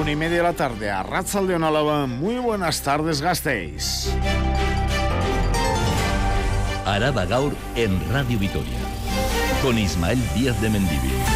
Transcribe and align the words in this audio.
Una 0.00 0.12
y 0.12 0.16
media 0.16 0.38
de 0.38 0.42
la 0.44 0.52
tarde 0.54 0.90
a 0.90 1.02
Ratzaldeon 1.02 1.62
Álava. 1.62 2.06
Muy 2.06 2.36
buenas 2.36 2.80
tardes, 2.80 3.20
Gasteiz. 3.20 4.08
Araba 6.86 7.26
Gaur 7.26 7.52
en 7.76 8.00
Radio 8.10 8.38
Vitoria. 8.38 8.78
Con 9.62 9.76
Ismael 9.76 10.18
Díaz 10.34 10.58
de 10.62 10.70
Mendivil. 10.70 11.29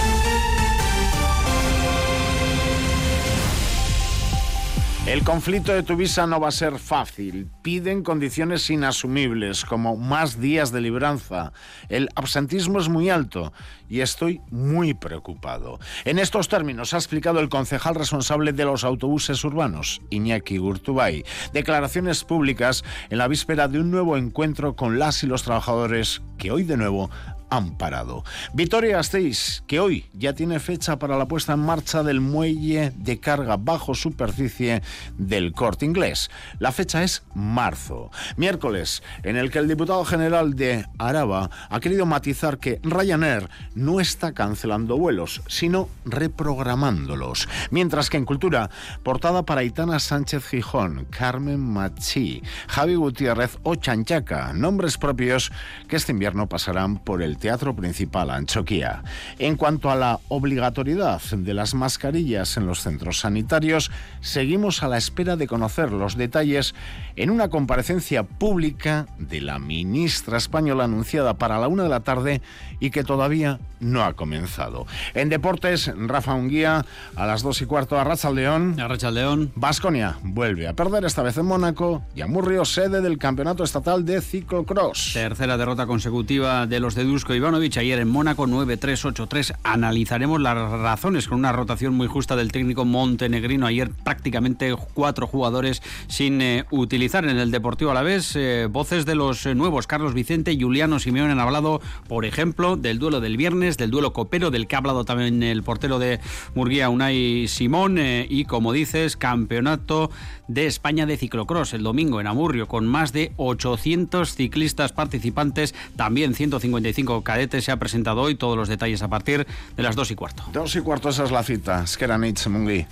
El 5.06 5.22
conflicto 5.22 5.74
de 5.74 5.82
Tuvisa 5.82 6.26
no 6.26 6.40
va 6.40 6.48
a 6.48 6.50
ser 6.50 6.78
fácil. 6.78 7.50
Piden 7.60 8.02
condiciones 8.02 8.70
inasumibles, 8.70 9.66
como 9.66 9.96
más 9.98 10.40
días 10.40 10.72
de 10.72 10.80
libranza. 10.80 11.52
El 11.90 12.08
absentismo 12.14 12.80
es 12.80 12.88
muy 12.88 13.10
alto 13.10 13.52
y 13.86 14.00
estoy 14.00 14.40
muy 14.50 14.94
preocupado. 14.94 15.78
En 16.06 16.18
estos 16.18 16.48
términos 16.48 16.94
ha 16.94 16.96
explicado 16.96 17.40
el 17.40 17.50
concejal 17.50 17.96
responsable 17.96 18.54
de 18.54 18.64
los 18.64 18.82
autobuses 18.82 19.44
urbanos, 19.44 20.00
Iñaki 20.08 20.56
Gurtubay. 20.56 21.22
Declaraciones 21.52 22.24
públicas 22.24 22.82
en 23.10 23.18
la 23.18 23.28
víspera 23.28 23.68
de 23.68 23.80
un 23.80 23.90
nuevo 23.90 24.16
encuentro 24.16 24.74
con 24.74 24.98
las 24.98 25.22
y 25.22 25.26
los 25.26 25.42
trabajadores 25.42 26.22
que 26.38 26.50
hoy 26.50 26.62
de 26.62 26.78
nuevo 26.78 27.10
han 27.56 27.76
parado. 27.76 28.24
Vitoria 28.52 28.96
Gasteiz, 28.96 29.62
que 29.66 29.80
hoy 29.80 30.06
ya 30.12 30.32
tiene 30.32 30.58
fecha 30.58 30.98
para 30.98 31.16
la 31.16 31.26
puesta 31.26 31.52
en 31.52 31.60
marcha 31.60 32.02
del 32.02 32.20
muelle 32.20 32.92
de 32.96 33.20
carga 33.20 33.56
bajo 33.56 33.94
superficie 33.94 34.82
del 35.16 35.52
corte 35.52 35.84
inglés. 35.84 36.30
La 36.58 36.72
fecha 36.72 37.02
es 37.02 37.22
marzo, 37.34 38.10
miércoles, 38.36 39.02
en 39.22 39.36
el 39.36 39.50
que 39.50 39.58
el 39.58 39.68
diputado 39.68 40.04
general 40.04 40.54
de 40.54 40.86
Araba 40.98 41.50
ha 41.68 41.80
querido 41.80 42.06
matizar 42.06 42.58
que 42.58 42.80
Ryanair 42.82 43.48
no 43.74 44.00
está 44.00 44.32
cancelando 44.32 44.98
vuelos, 44.98 45.42
sino 45.46 45.88
reprogramándolos. 46.04 47.48
Mientras 47.70 48.10
que 48.10 48.16
en 48.16 48.24
cultura, 48.24 48.70
portada 49.02 49.44
para 49.44 49.64
Itana 49.64 49.98
Sánchez 49.98 50.46
Gijón, 50.46 51.06
Carmen 51.10 51.60
Machi, 51.60 52.42
Javi 52.68 52.94
Gutiérrez 52.96 53.58
o 53.62 53.76
Chanchaca, 53.76 54.52
nombres 54.52 54.98
propios 54.98 55.52
que 55.88 55.96
este 55.96 56.12
invierno 56.12 56.48
pasarán 56.48 56.98
por 56.98 57.22
el 57.22 57.38
Teatro 57.44 57.76
Principal 57.76 58.30
Anchoquía. 58.30 59.02
En 59.38 59.58
cuanto 59.58 59.90
a 59.90 59.96
la 59.96 60.18
obligatoriedad 60.28 61.20
de 61.20 61.52
las 61.52 61.74
mascarillas 61.74 62.56
en 62.56 62.66
los 62.66 62.80
centros 62.80 63.18
sanitarios, 63.18 63.90
seguimos 64.22 64.82
a 64.82 64.88
la 64.88 64.96
espera 64.96 65.36
de 65.36 65.46
conocer 65.46 65.92
los 65.92 66.16
detalles 66.16 66.74
en 67.16 67.28
una 67.28 67.50
comparecencia 67.50 68.22
pública 68.22 69.04
de 69.18 69.42
la 69.42 69.58
ministra 69.58 70.38
española 70.38 70.84
anunciada 70.84 71.34
para 71.34 71.58
la 71.58 71.68
una 71.68 71.82
de 71.82 71.90
la 71.90 72.00
tarde 72.00 72.40
y 72.80 72.88
que 72.88 73.04
todavía 73.04 73.60
no 73.78 74.02
ha 74.02 74.14
comenzado. 74.14 74.86
En 75.12 75.28
deportes, 75.28 75.92
Rafa 75.94 76.32
Unguía 76.32 76.86
a 77.14 77.26
las 77.26 77.42
dos 77.42 77.60
y 77.60 77.66
cuarto 77.66 77.98
a 77.98 78.04
Racha 78.04 78.30
León. 78.30 78.76
A 78.80 79.10
León. 79.10 79.52
Vasconia 79.54 80.16
vuelve 80.22 80.66
a 80.66 80.72
perder 80.72 81.04
esta 81.04 81.22
vez 81.22 81.36
en 81.36 81.44
Mónaco 81.44 82.02
y 82.14 82.22
Amurrio, 82.22 82.64
sede 82.64 83.02
del 83.02 83.18
Campeonato 83.18 83.64
Estatal 83.64 84.06
de 84.06 84.22
Ciclocross. 84.22 85.12
Tercera 85.12 85.58
derrota 85.58 85.86
consecutiva 85.86 86.66
de 86.66 86.80
los 86.80 86.94
de 86.94 87.04
Dusko 87.24 87.36
Ivanovic 87.36 87.78
ayer 87.78 88.00
en 88.00 88.08
Mónaco 88.08 88.46
9-3-8-3. 88.46 89.54
Analizaremos 89.62 90.42
las 90.42 90.58
razones 90.70 91.26
con 91.26 91.38
una 91.38 91.52
rotación 91.52 91.94
muy 91.94 92.06
justa 92.06 92.36
del 92.36 92.52
técnico 92.52 92.84
montenegrino 92.84 93.66
ayer 93.66 93.88
prácticamente 93.88 94.76
cuatro 94.92 95.26
jugadores 95.26 95.82
sin 96.06 96.42
eh, 96.42 96.66
utilizar 96.70 97.24
en 97.24 97.38
el 97.38 97.50
Deportivo 97.50 97.92
a 97.92 97.94
la 97.94 98.02
vez. 98.02 98.36
Eh, 98.36 98.68
voces 98.70 99.06
de 99.06 99.14
los 99.14 99.46
eh, 99.46 99.54
nuevos 99.54 99.86
Carlos 99.86 100.12
Vicente 100.12 100.52
y 100.52 100.60
Juliano 100.60 100.98
Simeone 100.98 101.32
han 101.32 101.40
hablado, 101.40 101.80
por 102.08 102.26
ejemplo, 102.26 102.76
del 102.76 102.98
duelo 102.98 103.22
del 103.22 103.38
viernes, 103.38 103.78
del 103.78 103.90
duelo 103.90 104.12
copero, 104.12 104.50
del 104.50 104.66
que 104.66 104.74
ha 104.74 104.80
hablado 104.80 105.06
también 105.06 105.42
el 105.42 105.62
portero 105.62 105.98
de 105.98 106.20
Murguía, 106.54 106.90
Unai 106.90 107.48
Simón, 107.48 107.96
y 107.96 108.44
como 108.44 108.74
dices, 108.74 109.16
campeonato 109.16 110.10
de 110.46 110.66
España 110.66 111.06
de 111.06 111.16
ciclocross 111.16 111.72
el 111.72 111.82
domingo 111.82 112.20
en 112.20 112.26
Amurrio 112.26 112.68
con 112.68 112.86
más 112.86 113.14
de 113.14 113.32
800 113.38 114.34
ciclistas 114.34 114.92
participantes, 114.92 115.74
también 115.96 116.34
155 116.34 117.13
cadetes. 117.22 117.64
Se 117.64 117.72
ha 117.72 117.78
presentado 117.78 118.22
hoy 118.22 118.34
todos 118.34 118.56
los 118.56 118.68
detalles 118.68 119.02
a 119.02 119.08
partir 119.08 119.46
de 119.76 119.82
las 119.82 119.96
2 119.96 120.10
y 120.10 120.14
cuarto. 120.14 120.44
2 120.52 120.76
y 120.76 120.80
cuarto, 120.80 121.08
esa 121.08 121.24
es 121.24 121.30
la 121.30 121.42
cita. 121.42 121.84
Es 121.84 121.96
que 121.96 122.04
era 122.04 122.18
Mungui. 122.18 122.86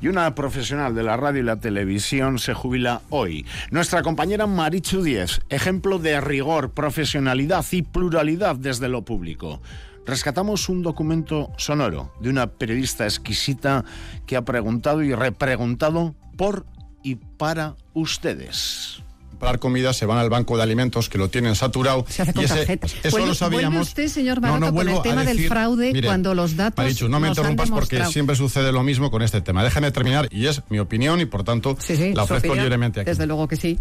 Y 0.00 0.08
una 0.08 0.34
profesional 0.34 0.94
de 0.94 1.02
la 1.02 1.16
radio 1.16 1.40
y 1.40 1.44
la 1.44 1.60
televisión 1.60 2.38
se 2.38 2.54
jubila 2.54 3.02
hoy. 3.10 3.46
Nuestra 3.70 4.02
compañera 4.02 4.46
Marichu 4.46 5.02
Díez, 5.02 5.40
ejemplo 5.48 5.98
de 5.98 6.20
rigor, 6.20 6.70
profesionalidad 6.72 7.64
y 7.70 7.82
pluralidad 7.82 8.56
desde 8.56 8.88
lo 8.88 9.02
público 9.02 9.60
rescatamos 10.06 10.68
un 10.68 10.82
documento 10.82 11.52
sonoro 11.56 12.12
de 12.20 12.30
una 12.30 12.48
periodista 12.48 13.04
exquisita 13.04 13.84
que 14.26 14.36
ha 14.36 14.42
preguntado 14.42 15.02
y 15.02 15.14
repreguntado 15.14 16.16
por 16.36 16.66
y 17.02 17.14
para 17.14 17.76
ustedes 17.94 19.02
comprar 19.40 19.58
comida 19.58 19.94
se 19.94 20.04
van 20.04 20.18
al 20.18 20.28
banco 20.28 20.58
de 20.58 20.62
alimentos 20.62 21.08
que 21.08 21.16
lo 21.16 21.30
tienen 21.30 21.54
saturado. 21.54 22.04
Se 22.08 22.20
hace 22.20 22.34
con 22.34 22.44
tarjetas. 22.44 22.94
Eso 23.02 23.18
lo 23.18 23.34
sabíamos. 23.34 23.70
¿Vuelve 23.70 23.80
usted, 23.80 24.08
señor 24.08 24.38
Barato, 24.38 24.60
no, 24.60 24.74
con 24.74 24.86
el 24.86 25.00
tema 25.00 25.24
del 25.24 25.48
fraude 25.48 26.02
cuando 26.02 26.34
los 26.34 26.56
datos 26.56 26.86
dicho, 26.86 27.08
no 27.08 27.20
me 27.20 27.28
interrumpas 27.28 27.70
porque 27.70 28.04
siempre 28.04 28.36
sucede 28.36 28.70
lo 28.70 28.82
mismo 28.82 29.10
con 29.10 29.22
este 29.22 29.40
tema. 29.40 29.64
Déjame 29.64 29.90
terminar 29.92 30.28
y 30.30 30.46
es 30.46 30.62
mi 30.68 30.78
opinión 30.78 31.20
y 31.20 31.24
por 31.24 31.42
tanto 31.42 31.78
la 32.14 32.24
ofrezco 32.24 32.54
libremente 32.54 33.00
aquí. 33.00 33.10
Desde 33.10 33.26
luego 33.26 33.48
que 33.48 33.56
sí. 33.56 33.78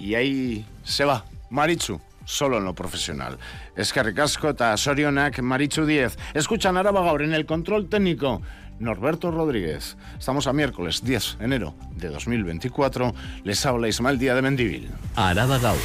Y 0.00 0.14
ahí 0.14 0.66
se 0.82 1.04
va. 1.04 1.24
Marichu 1.50 2.00
solo 2.24 2.58
en 2.58 2.64
lo 2.64 2.74
profesional. 2.74 3.38
Es 3.76 3.92
que 3.92 4.02
ricasco 4.02 4.52
sorionak 4.76 5.40
Marichu 5.40 5.86
10. 5.86 6.18
Escuchan 6.34 6.76
Araba 6.76 7.02
Gaur 7.02 7.22
en 7.22 7.34
el 7.34 7.46
control 7.46 7.88
técnico. 7.88 8.42
Norberto 8.78 9.30
Rodríguez. 9.30 9.96
Estamos 10.18 10.46
a 10.46 10.52
miércoles 10.52 11.02
10 11.02 11.38
de 11.38 11.44
enero 11.44 11.74
de 11.96 12.08
2024. 12.08 13.14
Les 13.44 13.64
habla 13.66 13.88
Ismael 13.88 14.18
Díaz 14.18 14.36
de 14.36 14.42
Mendivil. 14.42 14.90
Araba 15.16 15.58
Gaur. 15.58 15.78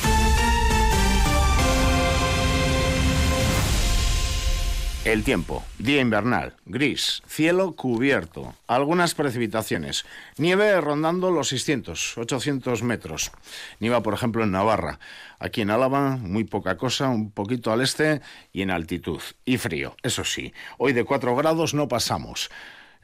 El 5.05 5.25
tiempo. 5.25 5.65
Día 5.79 5.99
invernal. 5.99 6.55
Gris. 6.65 7.23
Cielo 7.27 7.75
cubierto. 7.75 8.55
Algunas 8.67 9.15
precipitaciones. 9.15 10.05
Nieve 10.37 10.79
rondando 10.79 11.29
los 11.29 11.49
600, 11.49 12.17
800 12.17 12.83
metros. 12.83 13.31
Nieva, 13.81 14.01
por 14.01 14.13
ejemplo, 14.13 14.45
en 14.45 14.51
Navarra. 14.51 14.99
Aquí 15.39 15.59
en 15.59 15.71
Álava, 15.71 16.15
muy 16.15 16.45
poca 16.45 16.77
cosa, 16.77 17.09
un 17.09 17.31
poquito 17.31 17.73
al 17.73 17.81
este 17.81 18.21
y 18.53 18.61
en 18.61 18.71
altitud. 18.71 19.19
Y 19.43 19.57
frío, 19.57 19.97
eso 20.03 20.23
sí. 20.23 20.53
Hoy 20.77 20.93
de 20.93 21.03
4 21.03 21.35
grados 21.35 21.73
no 21.73 21.89
pasamos. 21.89 22.49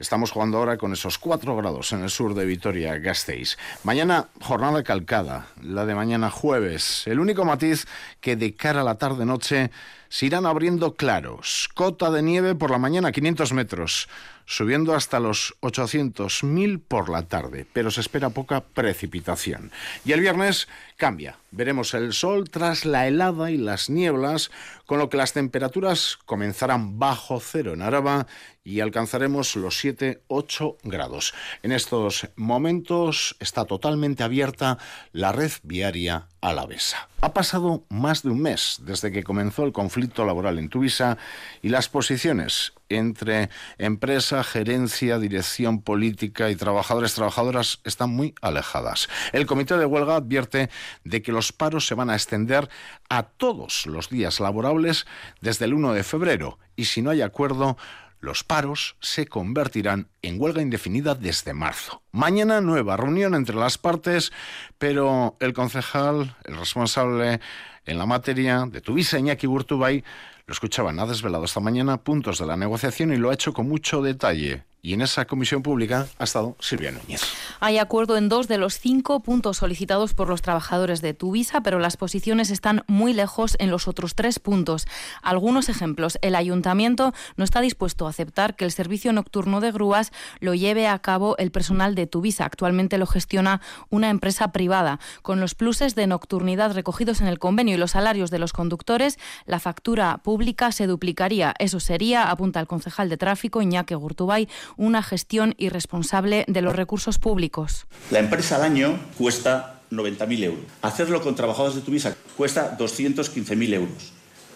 Estamos 0.00 0.30
jugando 0.30 0.56
ahora 0.56 0.78
con 0.78 0.94
esos 0.94 1.18
4 1.18 1.54
grados 1.56 1.92
en 1.92 2.02
el 2.02 2.08
sur 2.08 2.32
de 2.32 2.46
Vitoria-Gasteiz. 2.46 3.58
Mañana 3.84 4.28
jornada 4.40 4.82
calcada, 4.82 5.48
la 5.62 5.84
de 5.84 5.94
mañana 5.94 6.30
jueves. 6.30 7.02
El 7.06 7.20
único 7.20 7.44
matiz 7.44 7.86
que 8.22 8.34
de 8.34 8.54
cara 8.54 8.80
a 8.80 8.84
la 8.84 8.94
tarde-noche 8.94 9.70
se 10.10 10.26
irán 10.26 10.44
abriendo 10.44 10.96
claros. 10.96 11.70
Cota 11.72 12.10
de 12.10 12.20
nieve 12.20 12.54
por 12.54 12.70
la 12.70 12.78
mañana 12.78 13.12
500 13.12 13.52
metros, 13.52 14.08
subiendo 14.44 14.94
hasta 14.94 15.20
los 15.20 15.54
800.000 15.62 16.82
por 16.86 17.08
la 17.08 17.28
tarde, 17.28 17.64
pero 17.72 17.92
se 17.92 18.00
espera 18.00 18.30
poca 18.30 18.60
precipitación. 18.60 19.70
Y 20.04 20.10
el 20.10 20.20
viernes 20.20 20.68
cambia. 20.96 21.38
Veremos 21.52 21.94
el 21.94 22.12
sol 22.12 22.50
tras 22.50 22.84
la 22.84 23.06
helada 23.06 23.52
y 23.52 23.56
las 23.56 23.88
nieblas, 23.88 24.50
con 24.84 24.98
lo 24.98 25.08
que 25.08 25.16
las 25.16 25.32
temperaturas 25.32 26.18
comenzarán 26.26 26.98
bajo 26.98 27.38
cero 27.38 27.72
en 27.72 27.82
Araba 27.82 28.26
y 28.64 28.80
alcanzaremos 28.80 29.54
los 29.54 29.84
7-8 29.84 30.76
grados. 30.82 31.34
En 31.62 31.70
estos 31.70 32.28
momentos 32.34 33.36
está 33.38 33.64
totalmente 33.64 34.24
abierta 34.24 34.78
la 35.12 35.30
red 35.32 35.52
viaria 35.62 36.26
alavesa. 36.40 37.08
Ha 37.20 37.34
pasado 37.34 37.84
más 37.90 38.22
de 38.22 38.30
un 38.30 38.40
mes 38.40 38.80
desde 38.82 39.12
que 39.12 39.22
comenzó 39.22 39.64
el 39.64 39.72
conflicto 39.72 40.24
laboral 40.24 40.58
en 40.58 40.68
Tuvisa 40.68 41.18
y 41.60 41.68
las 41.68 41.88
posiciones 41.88 42.72
entre 42.88 43.50
empresa, 43.78 44.42
gerencia, 44.42 45.18
dirección 45.18 45.82
política 45.82 46.50
y 46.50 46.56
trabajadores 46.56 47.14
trabajadoras 47.14 47.80
están 47.84 48.10
muy 48.10 48.34
alejadas. 48.40 49.08
El 49.32 49.46
comité 49.46 49.76
de 49.76 49.86
huelga 49.86 50.16
advierte 50.16 50.70
de 51.04 51.22
que 51.22 51.32
los 51.32 51.52
paros 51.52 51.86
se 51.86 51.94
van 51.94 52.10
a 52.10 52.14
extender 52.14 52.68
a 53.08 53.24
todos 53.24 53.86
los 53.86 54.08
días 54.08 54.40
laborables 54.40 55.06
desde 55.40 55.66
el 55.66 55.74
1 55.74 55.92
de 55.92 56.02
febrero 56.02 56.58
y 56.74 56.86
si 56.86 57.02
no 57.02 57.10
hay 57.10 57.22
acuerdo 57.22 57.76
los 58.20 58.44
paros 58.44 58.96
se 59.00 59.26
convertirán 59.26 60.08
en 60.22 60.40
huelga 60.40 60.62
indefinida 60.62 61.14
desde 61.14 61.54
marzo. 61.54 62.02
Mañana 62.12 62.60
nueva 62.60 62.96
reunión 62.96 63.34
entre 63.34 63.56
las 63.56 63.78
partes, 63.78 64.32
pero 64.78 65.36
el 65.40 65.52
concejal, 65.52 66.36
el 66.44 66.56
responsable 66.56 67.40
en 67.86 67.98
la 67.98 68.06
materia 68.06 68.66
de 68.70 68.80
Tuvisa, 68.80 69.18
Iñaki 69.18 69.46
Burtubay, 69.46 70.04
lo 70.46 70.52
escuchaban, 70.52 70.98
ha 70.98 71.06
desvelado 71.06 71.44
esta 71.44 71.60
mañana 71.60 72.02
puntos 72.02 72.38
de 72.38 72.46
la 72.46 72.56
negociación 72.56 73.12
y 73.12 73.16
lo 73.16 73.30
ha 73.30 73.34
hecho 73.34 73.52
con 73.52 73.68
mucho 73.68 74.02
detalle. 74.02 74.64
Y 74.82 74.94
en 74.94 75.02
esa 75.02 75.26
comisión 75.26 75.62
pública 75.62 76.06
ha 76.18 76.24
estado 76.24 76.56
Silvia 76.60 76.90
Núñez. 76.90 77.22
Hay 77.60 77.78
acuerdo 77.78 78.16
en 78.16 78.28
dos 78.28 78.48
de 78.48 78.58
los 78.58 78.78
cinco 78.78 79.20
puntos 79.20 79.58
solicitados 79.58 80.14
por 80.14 80.28
los 80.28 80.42
trabajadores 80.42 81.02
de 81.02 81.12
Tuvisa, 81.12 81.62
pero 81.62 81.78
las 81.78 81.96
posiciones 81.96 82.50
están 82.50 82.84
muy 82.86 83.12
lejos 83.12 83.56
en 83.58 83.70
los 83.70 83.88
otros 83.88 84.14
tres 84.14 84.38
puntos. 84.38 84.86
Algunos 85.22 85.68
ejemplos. 85.68 86.18
El 86.22 86.34
ayuntamiento 86.34 87.12
no 87.36 87.44
está 87.44 87.60
dispuesto 87.60 88.06
a 88.06 88.10
aceptar 88.10 88.56
que 88.56 88.64
el 88.64 88.72
servicio 88.72 89.12
nocturno 89.12 89.60
de 89.60 89.72
grúas 89.72 90.12
lo 90.40 90.54
lleve 90.54 90.88
a 90.88 90.98
cabo 90.98 91.36
el 91.38 91.50
personal 91.50 91.94
de 91.94 92.06
Tuvisa. 92.06 92.44
Actualmente 92.46 92.96
lo 92.96 93.06
gestiona 93.06 93.60
una 93.90 94.08
empresa 94.08 94.52
privada. 94.52 95.00
Con 95.22 95.40
los 95.40 95.54
pluses 95.54 95.94
de 95.94 96.06
nocturnidad 96.06 96.72
recogidos 96.72 97.20
en 97.20 97.26
el 97.26 97.38
convenio 97.38 97.74
y 97.74 97.78
los 97.78 97.92
salarios 97.92 98.30
de 98.30 98.38
los 98.38 98.52
conductores, 98.52 99.18
la 99.44 99.60
factura 99.60 100.18
pública 100.18 100.72
se 100.72 100.86
duplicaría. 100.86 101.54
Eso 101.58 101.80
sería, 101.80 102.30
apunta 102.30 102.60
el 102.60 102.66
concejal 102.66 103.08
de 103.08 103.16
tráfico 103.16 103.60
Iñaki 103.60 103.94
Gurtubay, 103.94 104.48
una 104.76 105.02
gestión 105.02 105.54
irresponsable 105.58 106.44
de 106.48 106.62
los 106.62 106.74
recursos 106.74 107.18
públicos. 107.18 107.86
La 108.10 108.18
empresa 108.18 108.56
al 108.56 108.62
año 108.62 108.98
cuesta 109.18 109.80
90.000 109.90 110.44
euros. 110.44 110.64
Hacerlo 110.82 111.20
con 111.22 111.34
trabajadores 111.34 111.76
de 111.76 111.82
Tuvisa 111.82 112.16
cuesta 112.36 112.76
215.000 112.78 113.74
euros. 113.74 114.12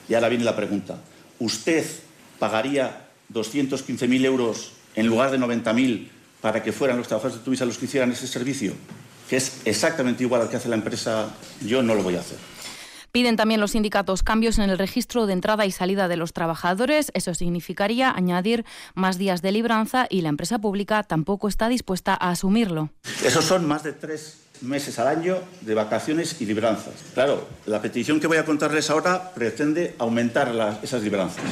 Y 0.09 0.15
ahora 0.15 0.29
viene 0.29 0.45
la 0.45 0.57
pregunta. 0.57 0.99
¿Usted 1.39 1.85
pagaría 2.39 3.09
215.000 3.33 4.25
euros 4.25 4.73
en 4.95 5.07
lugar 5.07 5.31
de 5.31 5.39
90.000 5.39 6.09
para 6.41 6.63
que 6.63 6.73
fueran 6.73 6.99
los 6.99 7.09
trabajadores 7.09 7.39
de 7.39 7.45
Tuvisa 7.45 7.65
los 7.65 7.79
que 7.79 7.87
hicieran 7.87 8.13
ese 8.13 8.27
servicio? 8.27 8.75
Que 9.29 9.37
es 9.37 9.63
exactamente 9.65 10.23
igual 10.23 10.43
al 10.43 10.49
que 10.49 10.57
hace 10.57 10.69
la 10.69 10.77
empresa, 10.77 11.35
yo 11.65 11.83
no 11.83 11.95
lo 11.95 12.03
voy 12.03 12.17
a 12.17 12.21
hacer. 12.21 12.54
Piden 13.15 13.37
también 13.37 13.61
los 13.61 13.71
sindicatos 13.71 14.25
cambios 14.25 14.59
en 14.59 14.69
el 14.71 14.77
registro 14.77 15.27
de 15.27 15.35
entrada 15.35 15.65
y 15.67 15.71
salida 15.71 16.09
de 16.09 16.17
los 16.17 16.33
trabajadores. 16.33 17.13
Eso 17.15 17.33
significaría 17.33 18.11
añadir 18.11 18.65
más 18.97 19.19
días 19.19 19.41
de 19.41 19.53
libranza 19.53 20.09
y 20.11 20.23
la 20.23 20.31
empresa 20.31 20.59
pública 20.59 21.05
tampoco 21.05 21.47
está 21.47 21.69
dispuesta 21.69 22.13
a 22.13 22.31
asumirlo. 22.31 22.91
Esos 23.25 23.45
son 23.45 23.69
más 23.69 23.85
de 23.85 23.93
tres 23.93 24.39
meses 24.63 24.99
al 24.99 25.07
año 25.07 25.39
de 25.61 25.75
vacaciones 25.75 26.41
y 26.41 26.47
libranzas. 26.47 26.95
Claro, 27.15 27.47
la 27.67 27.81
petición 27.81 28.19
que 28.19 28.27
voy 28.27 28.39
a 28.39 28.45
contarles 28.45 28.91
ahora 28.91 29.33
pretende 29.33 29.95
aumentar 30.01 30.81
esas 30.83 31.01
libranzas. 31.05 31.45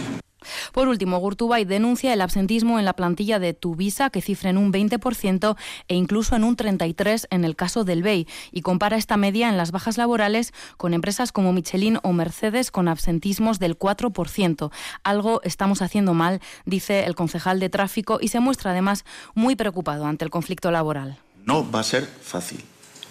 Por 0.73 0.89
último, 0.89 1.19
Gurtubay 1.19 1.65
denuncia 1.65 2.13
el 2.13 2.21
absentismo 2.21 2.79
en 2.79 2.85
la 2.85 2.95
plantilla 2.95 3.39
de 3.39 3.55
Tuvisa, 3.55 4.11
que 4.11 4.23
cifra 4.23 4.51
en 4.51 4.59
un 4.59 4.73
20% 4.73 5.57
e 5.89 5.95
incluso 5.95 6.37
en 6.37 6.45
un 6.45 6.57
33% 6.57 7.27
en 7.31 7.45
el 7.45 7.57
caso 7.57 7.85
del 7.85 8.03
BEI, 8.03 8.27
y 8.51 8.63
compara 8.63 8.97
esta 8.97 9.17
media 9.17 9.49
en 9.49 9.57
las 9.57 9.71
bajas 9.71 9.99
laborales 9.99 10.53
con 10.77 10.95
empresas 10.95 11.33
como 11.33 11.53
Michelin 11.53 11.99
o 12.03 12.13
Mercedes 12.13 12.71
con 12.71 12.89
absentismos 12.89 13.59
del 13.59 13.79
4%. 13.79 14.71
Algo 15.03 15.41
estamos 15.43 15.83
haciendo 15.83 16.15
mal, 16.15 16.41
dice 16.65 17.05
el 17.05 17.15
concejal 17.15 17.61
de 17.61 17.69
tráfico, 17.69 18.19
y 18.21 18.29
se 18.29 18.41
muestra 18.41 18.73
además 18.73 19.05
muy 19.35 19.57
preocupado 19.57 20.07
ante 20.07 20.25
el 20.25 20.31
conflicto 20.31 20.71
laboral. 20.71 21.19
No 21.45 21.69
va 21.71 21.81
a 21.81 21.85
ser 21.85 22.07
fácil. 22.07 22.63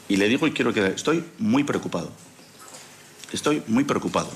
Y 0.07 0.17
le 0.17 0.27
digo 0.27 0.47
y 0.47 0.51
quiero 0.51 0.73
que 0.73 0.85
estoy 0.87 1.23
muy 1.39 1.63
preocupado. 1.63 2.11
Estoy 3.31 3.63
muy 3.67 3.83
preocupado. 3.83 4.29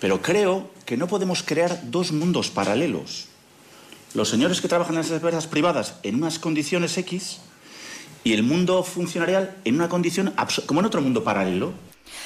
Pero 0.00 0.22
creo 0.22 0.70
que 0.86 0.96
no 0.96 1.08
podemos 1.08 1.42
crear 1.42 1.90
dos 1.90 2.12
mundos 2.12 2.50
paralelos. 2.50 3.26
Los 4.14 4.28
señores 4.28 4.60
que 4.60 4.68
trabajan 4.68 4.94
en 4.94 5.02
las 5.02 5.10
empresas 5.10 5.46
privadas 5.46 5.94
en 6.02 6.16
unas 6.16 6.38
condiciones 6.38 6.96
X 6.96 7.40
y 8.24 8.32
el 8.32 8.42
mundo 8.42 8.82
funcionarial 8.82 9.56
en 9.64 9.74
una 9.74 9.88
condición 9.88 10.34
como 10.66 10.80
en 10.80 10.86
otro 10.86 11.02
mundo 11.02 11.24
paralelo. 11.24 11.72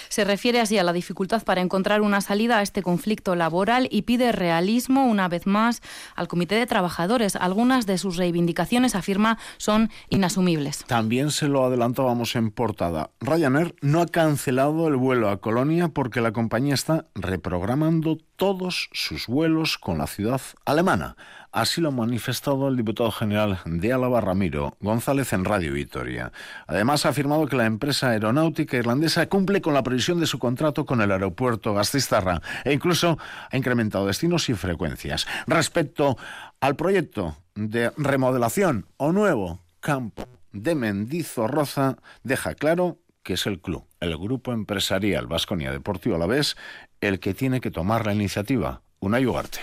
Se 0.08 0.25
refiere 0.25 0.61
así 0.61 0.79
a 0.79 0.84
la 0.84 0.93
dificultad 0.93 1.43
para 1.43 1.61
encontrar 1.61 2.00
una 2.00 2.20
salida 2.20 2.58
a 2.58 2.62
este 2.62 2.82
conflicto 2.82 3.34
laboral 3.34 3.88
y 3.90 4.02
pide 4.02 4.32
realismo 4.32 5.05
una 5.06 5.29
vez 5.29 5.46
más 5.46 5.82
al 6.14 6.29
Comité 6.29 6.55
de 6.55 6.67
Trabajadores. 6.67 7.37
Algunas 7.37 7.87
de 7.87 7.99
sus 7.99 8.17
reivindicaciones, 8.17 8.94
afirma, 8.94 9.38
son 9.58 9.90
inasumibles. 10.08 10.84
También 10.87 11.31
se 11.31 11.49
lo 11.49 11.64
adelantábamos 11.64 12.37
en 12.37 12.50
portada. 12.50 13.11
Ryanair 13.20 13.75
no 13.81 14.00
ha 14.00 14.06
cancelado 14.06 14.88
el 14.88 14.96
vuelo 14.96 15.29
a 15.29 15.40
Colonia 15.40 15.88
porque 15.88 16.20
la 16.20 16.32
compañía 16.32 16.75
está 16.75 17.06
reprogramando 17.14 18.19
todos 18.42 18.90
sus 18.90 19.28
vuelos 19.28 19.78
con 19.78 19.98
la 19.98 20.08
ciudad 20.08 20.40
alemana. 20.64 21.14
Así 21.52 21.80
lo 21.80 21.90
ha 21.90 21.92
manifestado 21.92 22.66
el 22.66 22.76
diputado 22.76 23.12
general 23.12 23.60
de 23.64 23.92
Álava, 23.92 24.20
Ramiro 24.20 24.76
González, 24.80 25.32
en 25.32 25.44
Radio 25.44 25.74
Vitoria. 25.74 26.32
Además, 26.66 27.06
ha 27.06 27.10
afirmado 27.10 27.46
que 27.46 27.54
la 27.54 27.66
empresa 27.66 28.08
aeronáutica 28.08 28.76
irlandesa 28.76 29.28
cumple 29.28 29.60
con 29.60 29.74
la 29.74 29.84
previsión 29.84 30.18
de 30.18 30.26
su 30.26 30.40
contrato 30.40 30.84
con 30.84 31.00
el 31.00 31.12
aeropuerto 31.12 31.72
Gastistarra 31.72 32.42
e 32.64 32.72
incluso 32.72 33.16
ha 33.48 33.56
incrementado 33.56 34.06
destinos 34.08 34.48
y 34.48 34.54
frecuencias. 34.54 35.28
Respecto 35.46 36.18
al 36.58 36.74
proyecto 36.74 37.36
de 37.54 37.92
remodelación 37.96 38.86
o 38.96 39.12
nuevo 39.12 39.60
campo 39.78 40.26
de 40.50 40.74
Mendizorroza, 40.74 41.96
deja 42.24 42.56
claro 42.56 42.98
que 43.22 43.34
es 43.34 43.46
el 43.46 43.60
club, 43.60 43.84
el 44.00 44.18
grupo 44.18 44.52
empresarial 44.52 45.28
Vasconia 45.28 45.70
Deportivo 45.70 46.16
Alavés, 46.16 46.56
el 47.02 47.20
que 47.20 47.34
tiene 47.34 47.60
que 47.60 47.70
tomar 47.70 48.06
la 48.06 48.14
iniciativa. 48.14 48.81
Una 49.00 49.19
Ugarte. 49.20 49.58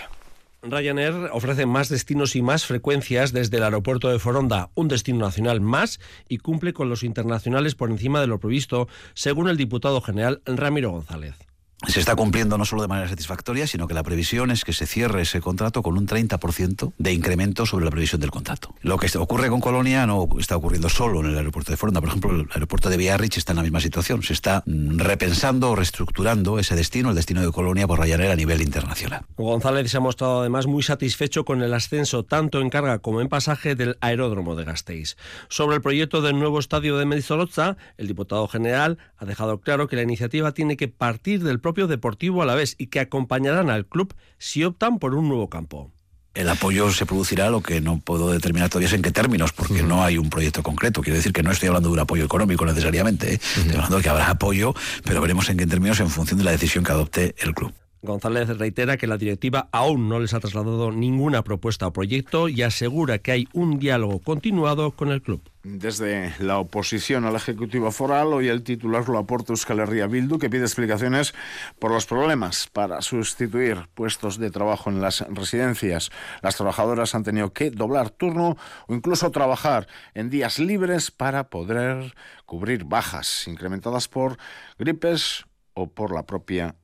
Ryanair 0.62 1.30
ofrece 1.32 1.64
más 1.64 1.88
destinos 1.88 2.36
y 2.36 2.42
más 2.42 2.66
frecuencias 2.66 3.32
desde 3.32 3.56
el 3.56 3.62
aeropuerto 3.62 4.10
de 4.10 4.18
Foronda, 4.18 4.70
un 4.74 4.88
destino 4.88 5.18
nacional 5.18 5.62
más, 5.62 5.98
y 6.28 6.38
cumple 6.38 6.74
con 6.74 6.90
los 6.90 7.02
internacionales 7.02 7.74
por 7.74 7.90
encima 7.90 8.20
de 8.20 8.26
lo 8.26 8.38
previsto, 8.38 8.86
según 9.14 9.48
el 9.48 9.56
diputado 9.56 10.02
general 10.02 10.42
Ramiro 10.44 10.90
González 10.90 11.49
se 11.86 11.98
está 11.98 12.14
cumpliendo 12.14 12.58
no 12.58 12.64
solo 12.64 12.82
de 12.82 12.88
manera 12.88 13.08
satisfactoria, 13.08 13.66
sino 13.66 13.88
que 13.88 13.94
la 13.94 14.02
previsión 14.02 14.50
es 14.50 14.64
que 14.64 14.72
se 14.72 14.86
cierre 14.86 15.22
ese 15.22 15.40
contrato 15.40 15.82
con 15.82 15.96
un 15.96 16.06
30% 16.06 16.92
de 16.98 17.12
incremento 17.12 17.64
sobre 17.64 17.86
la 17.86 17.90
previsión 17.90 18.20
del 18.20 18.30
contrato. 18.30 18.74
Lo 18.82 18.98
que 18.98 19.10
ocurre 19.16 19.48
con 19.48 19.60
Colonia 19.60 20.06
no 20.06 20.28
está 20.38 20.56
ocurriendo 20.56 20.88
solo 20.90 21.20
en 21.20 21.26
el 21.26 21.38
aeropuerto 21.38 21.72
de 21.72 21.78
Foronda. 21.78 22.00
Por 22.00 22.10
ejemplo, 22.10 22.30
el 22.32 22.48
aeropuerto 22.52 22.90
de 22.90 22.96
Biarritz 22.98 23.38
está 23.38 23.52
en 23.52 23.56
la 23.56 23.62
misma 23.62 23.80
situación. 23.80 24.22
Se 24.22 24.34
está 24.34 24.62
mm, 24.66 24.98
repensando 24.98 25.70
o 25.70 25.76
reestructurando 25.76 26.58
ese 26.58 26.76
destino, 26.76 27.10
el 27.10 27.16
destino 27.16 27.40
de 27.40 27.50
Colonia 27.50 27.86
por 27.86 27.98
Ryanair 27.98 28.30
a 28.30 28.36
nivel 28.36 28.60
internacional. 28.60 29.24
González 29.36 29.90
se 29.90 29.96
ha 29.96 30.00
mostrado 30.00 30.40
además 30.40 30.66
muy 30.66 30.82
satisfecho 30.82 31.44
con 31.44 31.62
el 31.62 31.72
ascenso 31.72 32.24
tanto 32.24 32.60
en 32.60 32.68
carga 32.68 32.98
como 32.98 33.22
en 33.22 33.28
pasaje 33.28 33.74
del 33.74 33.96
aeródromo 34.00 34.54
de 34.54 34.64
Gasteiz. 34.64 35.16
Sobre 35.48 35.76
el 35.76 35.82
proyecto 35.82 36.20
del 36.20 36.38
nuevo 36.38 36.58
estadio 36.58 36.98
de 36.98 37.06
Medizolotza, 37.06 37.78
el 37.96 38.06
diputado 38.06 38.46
general 38.48 38.98
ha 39.16 39.24
dejado 39.24 39.60
claro 39.60 39.88
que 39.88 39.96
la 39.96 40.02
iniciativa 40.02 40.52
tiene 40.52 40.76
que 40.76 40.88
partir 40.88 41.42
del 41.42 41.60
propio 41.60 41.69
deportivo 41.72 42.42
a 42.42 42.46
la 42.46 42.54
vez 42.54 42.74
y 42.78 42.88
que 42.88 43.00
acompañarán 43.00 43.70
al 43.70 43.86
club 43.86 44.14
si 44.38 44.64
optan 44.64 44.98
por 44.98 45.14
un 45.14 45.28
nuevo 45.28 45.48
campo. 45.48 45.92
El 46.32 46.48
apoyo 46.48 46.92
se 46.92 47.06
producirá, 47.06 47.50
lo 47.50 47.60
que 47.60 47.80
no 47.80 47.98
puedo 47.98 48.30
determinar 48.30 48.68
todavía 48.68 48.86
es 48.86 48.94
en 48.94 49.02
qué 49.02 49.10
términos, 49.10 49.52
porque 49.52 49.82
no 49.82 50.04
hay 50.04 50.16
un 50.16 50.30
proyecto 50.30 50.62
concreto. 50.62 51.02
Quiero 51.02 51.16
decir 51.16 51.32
que 51.32 51.42
no 51.42 51.50
estoy 51.50 51.68
hablando 51.68 51.88
de 51.88 51.94
un 51.94 51.98
apoyo 51.98 52.24
económico 52.24 52.64
necesariamente, 52.64 53.34
¿eh? 53.34 53.40
estoy 53.40 53.72
hablando 53.72 53.96
de 53.96 54.02
que 54.02 54.08
habrá 54.08 54.30
apoyo, 54.30 54.72
pero 55.04 55.20
veremos 55.20 55.48
en 55.48 55.56
qué 55.56 55.66
términos 55.66 55.98
en 55.98 56.08
función 56.08 56.38
de 56.38 56.44
la 56.44 56.52
decisión 56.52 56.84
que 56.84 56.92
adopte 56.92 57.34
el 57.38 57.52
club. 57.52 57.72
González 58.02 58.48
reitera 58.56 58.96
que 58.96 59.06
la 59.06 59.18
directiva 59.18 59.68
aún 59.72 60.08
no 60.08 60.20
les 60.20 60.32
ha 60.32 60.40
trasladado 60.40 60.90
ninguna 60.90 61.44
propuesta 61.44 61.86
o 61.86 61.92
proyecto 61.92 62.48
y 62.48 62.62
asegura 62.62 63.18
que 63.18 63.32
hay 63.32 63.48
un 63.52 63.78
diálogo 63.78 64.20
continuado 64.20 64.92
con 64.92 65.10
el 65.10 65.20
club. 65.20 65.42
Desde 65.62 66.32
la 66.38 66.58
oposición 66.58 67.26
a 67.26 67.30
la 67.30 67.36
Ejecutiva 67.36 67.90
Foral, 67.90 68.28
hoy 68.28 68.48
el 68.48 68.62
titular 68.62 69.06
lo 69.10 69.18
aporta 69.18 69.52
Euskal 69.52 69.80
Herria 69.80 70.06
Bildu, 70.06 70.38
que 70.38 70.48
pide 70.48 70.62
explicaciones 70.62 71.34
por 71.78 71.90
los 71.90 72.06
problemas 72.06 72.66
para 72.72 73.02
sustituir 73.02 73.86
puestos 73.92 74.38
de 74.38 74.50
trabajo 74.50 74.88
en 74.88 75.02
las 75.02 75.20
residencias. 75.28 76.10
Las 76.40 76.56
trabajadoras 76.56 77.14
han 77.14 77.24
tenido 77.24 77.52
que 77.52 77.70
doblar 77.70 78.08
turno 78.08 78.56
o 78.86 78.94
incluso 78.94 79.30
trabajar 79.30 79.86
en 80.14 80.30
días 80.30 80.58
libres 80.58 81.10
para 81.10 81.50
poder 81.50 82.14
cubrir 82.46 82.84
bajas 82.84 83.46
incrementadas 83.46 84.08
por 84.08 84.38
gripes 84.78 85.44
o 85.74 85.88
por 85.88 86.14
la 86.14 86.24
propia 86.24 86.76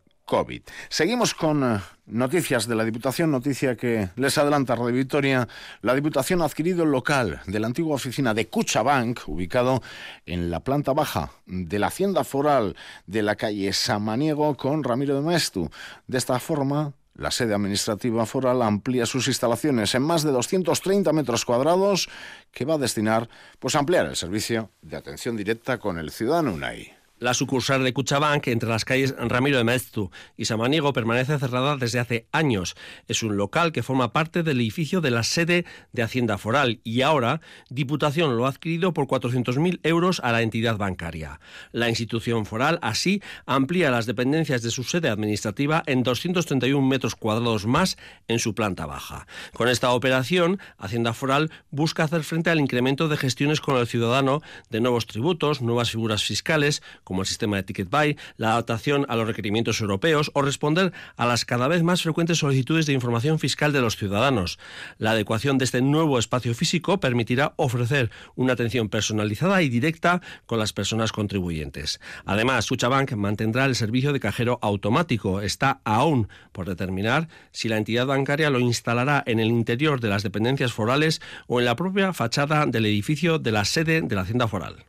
Seguimos 0.89 1.35
con 1.35 1.63
eh, 1.63 1.81
noticias 2.07 2.67
de 2.67 2.75
la 2.75 2.85
Diputación, 2.85 3.31
noticia 3.31 3.77
que 3.77 4.09
les 4.17 4.37
adelanta 4.37 4.75
Radio 4.75 4.93
Victoria. 4.93 5.47
La 5.83 5.95
Diputación 5.95 6.43
ha 6.43 6.47
adquirido 6.47 6.83
el 6.83 6.91
local 6.91 7.41
de 7.47 7.61
la 7.61 7.69
antigua 7.69 7.95
oficina 7.95 8.35
de 8.35 8.49
Cuchabank, 8.49 9.21
ubicado 9.29 9.83
en 10.27 10.51
la 10.51 10.61
planta 10.61 10.93
baja 10.93 11.31
de 11.47 11.79
la 11.79 11.87
Hacienda 11.87 12.25
Foral 12.25 12.75
de 13.07 13.23
la 13.23 13.37
calle 13.37 13.73
Samaniego 13.73 14.57
con 14.57 14.83
Ramiro 14.83 15.15
de 15.15 15.23
Maestu. 15.23 15.71
De 16.09 16.19
esta 16.19 16.41
forma, 16.41 16.93
la 17.15 17.31
sede 17.31 17.55
administrativa 17.55 18.27
foral 18.27 18.63
amplía 18.63 19.07
sus 19.07 19.29
instalaciones 19.29 19.95
en 19.95 20.03
más 20.03 20.23
de 20.23 20.33
230 20.33 21.13
metros 21.13 21.45
cuadrados 21.45 22.09
que 22.51 22.65
va 22.65 22.75
a 22.75 22.79
destinar 22.79 23.29
pues, 23.59 23.75
a 23.77 23.79
ampliar 23.79 24.07
el 24.07 24.17
servicio 24.17 24.71
de 24.83 24.97
atención 24.97 25.37
directa 25.37 25.79
con 25.79 25.99
el 25.99 26.11
ciudadano 26.11 26.53
UNAI. 26.53 26.96
La 27.19 27.33
sucursal 27.33 27.83
de 27.83 27.95
Cuchabank 27.95 28.47
entre 28.49 28.69
las 28.69 28.85
calles 28.85 29.15
Ramiro 29.19 29.57
de 29.57 29.65
Maeztu 29.65 30.11
y 30.37 30.45
Samaniego 30.45 30.93
permanece 30.93 31.39
cerrada 31.39 31.79
desde 31.79 31.99
hace 31.99 32.29
años. 32.31 32.77
Es 33.09 33.23
un 33.23 33.39
local 33.39 33.73
que 33.73 33.83
forma 33.83 34.13
parte 34.13 34.43
del 34.43 34.61
edificio 34.61 35.01
de 35.01 35.11
la 35.11 35.23
sede 35.23 35.65
de 35.93 36.03
Hacienda 36.03 36.37
Foral 36.37 36.81
y 36.85 37.01
ahora 37.01 37.41
Diputación 37.71 38.37
lo 38.37 38.45
ha 38.45 38.51
adquirido 38.51 38.93
por 38.93 39.07
400.000 39.07 39.81
euros 39.83 40.21
a 40.21 40.31
la 40.31 40.43
entidad 40.43 40.77
bancaria. 40.77 41.41
La 41.73 41.89
institución 41.89 42.45
foral 42.45 42.79
así 42.83 43.23
amplía 43.47 43.91
las 43.91 44.05
dependencias 44.05 44.61
de 44.61 44.71
su 44.71 44.85
sede 44.85 45.09
administrativa 45.09 45.83
en 45.87 46.03
231 46.03 46.87
metros 46.87 47.15
cuadrados 47.15 47.65
más 47.65 47.97
en 48.29 48.39
su 48.39 48.55
planta 48.55 48.85
baja. 48.85 49.27
Con 49.55 49.69
esta 49.69 49.91
operación, 49.93 50.61
Hacienda 50.77 51.15
Foral 51.15 51.51
busca 51.71 52.05
hacer 52.05 52.25
frente 52.25 52.51
al 52.51 52.61
incremento 52.61 53.09
de 53.09 53.17
gestiones 53.17 53.63
con 53.63 53.79
el 53.79 53.87
ciudadano 53.87 54.43
de 54.69 54.83
nuevos 54.83 55.07
tributos, 55.07 55.63
nuevas 55.63 55.91
figuras 55.91 56.23
fiscales, 56.23 56.83
como 57.07 57.23
el 57.23 57.29
sistema 57.29 57.55
de 57.55 57.63
Ticket 57.63 57.89
Buy, 57.89 58.19
la 58.37 58.51
adaptación 58.51 59.07
a 59.09 59.15
los 59.15 59.29
requerimientos 59.29 59.81
europeos 59.81 60.33
o 60.35 60.43
responder 60.43 60.93
a 61.17 61.25
las 61.25 61.45
cada 61.45 61.69
vez 61.69 61.85
más 61.85 62.03
frecuentes 62.03 62.39
solicitudes 62.39 62.87
de 62.87 62.95
información 62.95 63.39
fiscal 63.39 63.73
de 63.73 63.81
los 63.81 63.97
ciudadanos. 63.97 64.59
La 64.99 65.13
adecuación 65.13 65.57
de 65.57 65.67
este 65.67 65.83
nuevo 65.83 66.19
espacio 66.19 66.53
físico 66.53 66.99
permitirá 66.99 67.55
ofrecer 67.57 68.11
una 68.35 68.55
atención 68.55 68.89
personalizada 68.89 69.63
y 69.63 69.69
directa 69.69 70.21
con 70.47 70.59
las 70.59 70.73
personas 70.73 71.13
contribuyentes. 71.13 72.01
Además, 72.25 72.65
Suchabank 72.65 73.13
mantendrá 73.13 73.67
el 73.67 73.77
servicio 73.77 74.13
de 74.13 74.19
cajero 74.19 74.59
automático. 74.61 75.41
Está 75.43 75.81
aún 75.85 76.29
por 76.51 76.67
determinar 76.67 77.29
si 77.53 77.69
la 77.69 77.77
entidad 77.77 78.07
bancaria 78.07 78.51
lo 78.51 78.59
instalará 78.59 79.23
en 79.27 79.39
el 79.39 79.49
interior 79.49 80.01
de 80.01 80.09
las 80.09 80.25
dependencias 80.25 80.73
forales 80.73 81.23
o 81.47 81.61
en 81.61 81.67
la 81.67 81.77
propia 81.77 82.13
fachada 82.13 82.67
del 82.67 82.87
edificio 82.87 83.39
de 83.39 83.53
la 83.53 83.65
sede 83.65 84.03
de 84.03 84.15
la 84.17 84.23
Hacienda 84.23 84.49
Foral. 84.49 84.85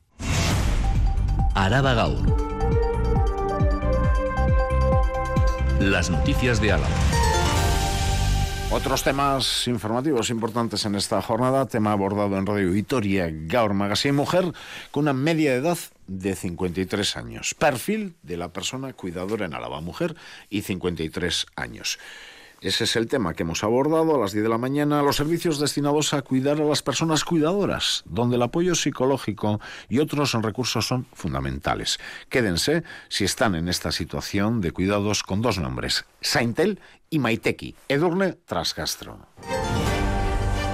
Araba 1.60 1.96
Gaur. 1.96 2.22
Las 5.80 6.12
noticias 6.12 6.62
de 6.62 6.72
Álava. 6.72 6.96
Otros 8.70 9.04
temas 9.04 9.68
informativos 9.68 10.30
importantes 10.30 10.86
en 10.86 10.94
esta 10.94 11.20
jornada, 11.20 11.66
tema 11.66 11.94
abordado 11.94 12.38
en 12.38 12.46
Radio 12.46 12.72
Vitoria, 12.72 13.28
Gaur 13.32 13.74
Magazine 13.74 14.12
Mujer, 14.12 14.54
con 14.92 15.06
una 15.06 15.14
media 15.14 15.56
edad 15.56 15.80
de 16.06 16.36
53 16.36 17.18
años. 17.18 17.56
Perfil 17.56 18.14
de 18.22 18.38
la 18.38 18.50
persona 18.50 18.94
cuidadora 18.94 19.48
en 19.48 19.56
Álava, 19.56 19.82
mujer 19.82 20.16
y 20.52 20.62
53 20.62 21.48
años. 21.56 21.98
Ese 22.62 22.86
es 22.86 22.96
el 22.96 23.08
tema 23.08 23.36
que 23.36 23.44
hemos 23.44 23.64
abordado 23.64 24.16
a 24.16 24.20
las 24.20 24.32
10 24.32 24.44
de 24.44 24.50
la 24.50 24.58
mañana, 24.58 25.04
los 25.04 25.18
servicios 25.18 25.60
destinados 25.60 26.14
a 26.14 26.24
cuidar 26.24 26.60
a 26.60 26.66
las 26.66 26.82
personas 26.82 27.24
cuidadoras, 27.24 28.04
donde 28.06 28.38
el 28.38 28.42
apoyo 28.42 28.74
psicológico 28.74 29.62
y 29.90 30.00
otros 30.00 30.34
recursos 30.34 30.88
son 30.88 31.06
fundamentales. 31.14 32.00
Quédense 32.30 32.84
si 33.10 33.26
están 33.26 33.54
en 33.54 33.68
esta 33.68 33.92
situación 33.92 34.60
de 34.62 34.72
cuidados 34.72 35.22
con 35.22 35.42
dos 35.44 35.60
nombres, 35.60 36.06
Saintel 36.20 36.80
y 37.12 37.20
Maiteki, 37.20 37.76
Edurne 37.90 38.34
Trascastro. 38.34 39.20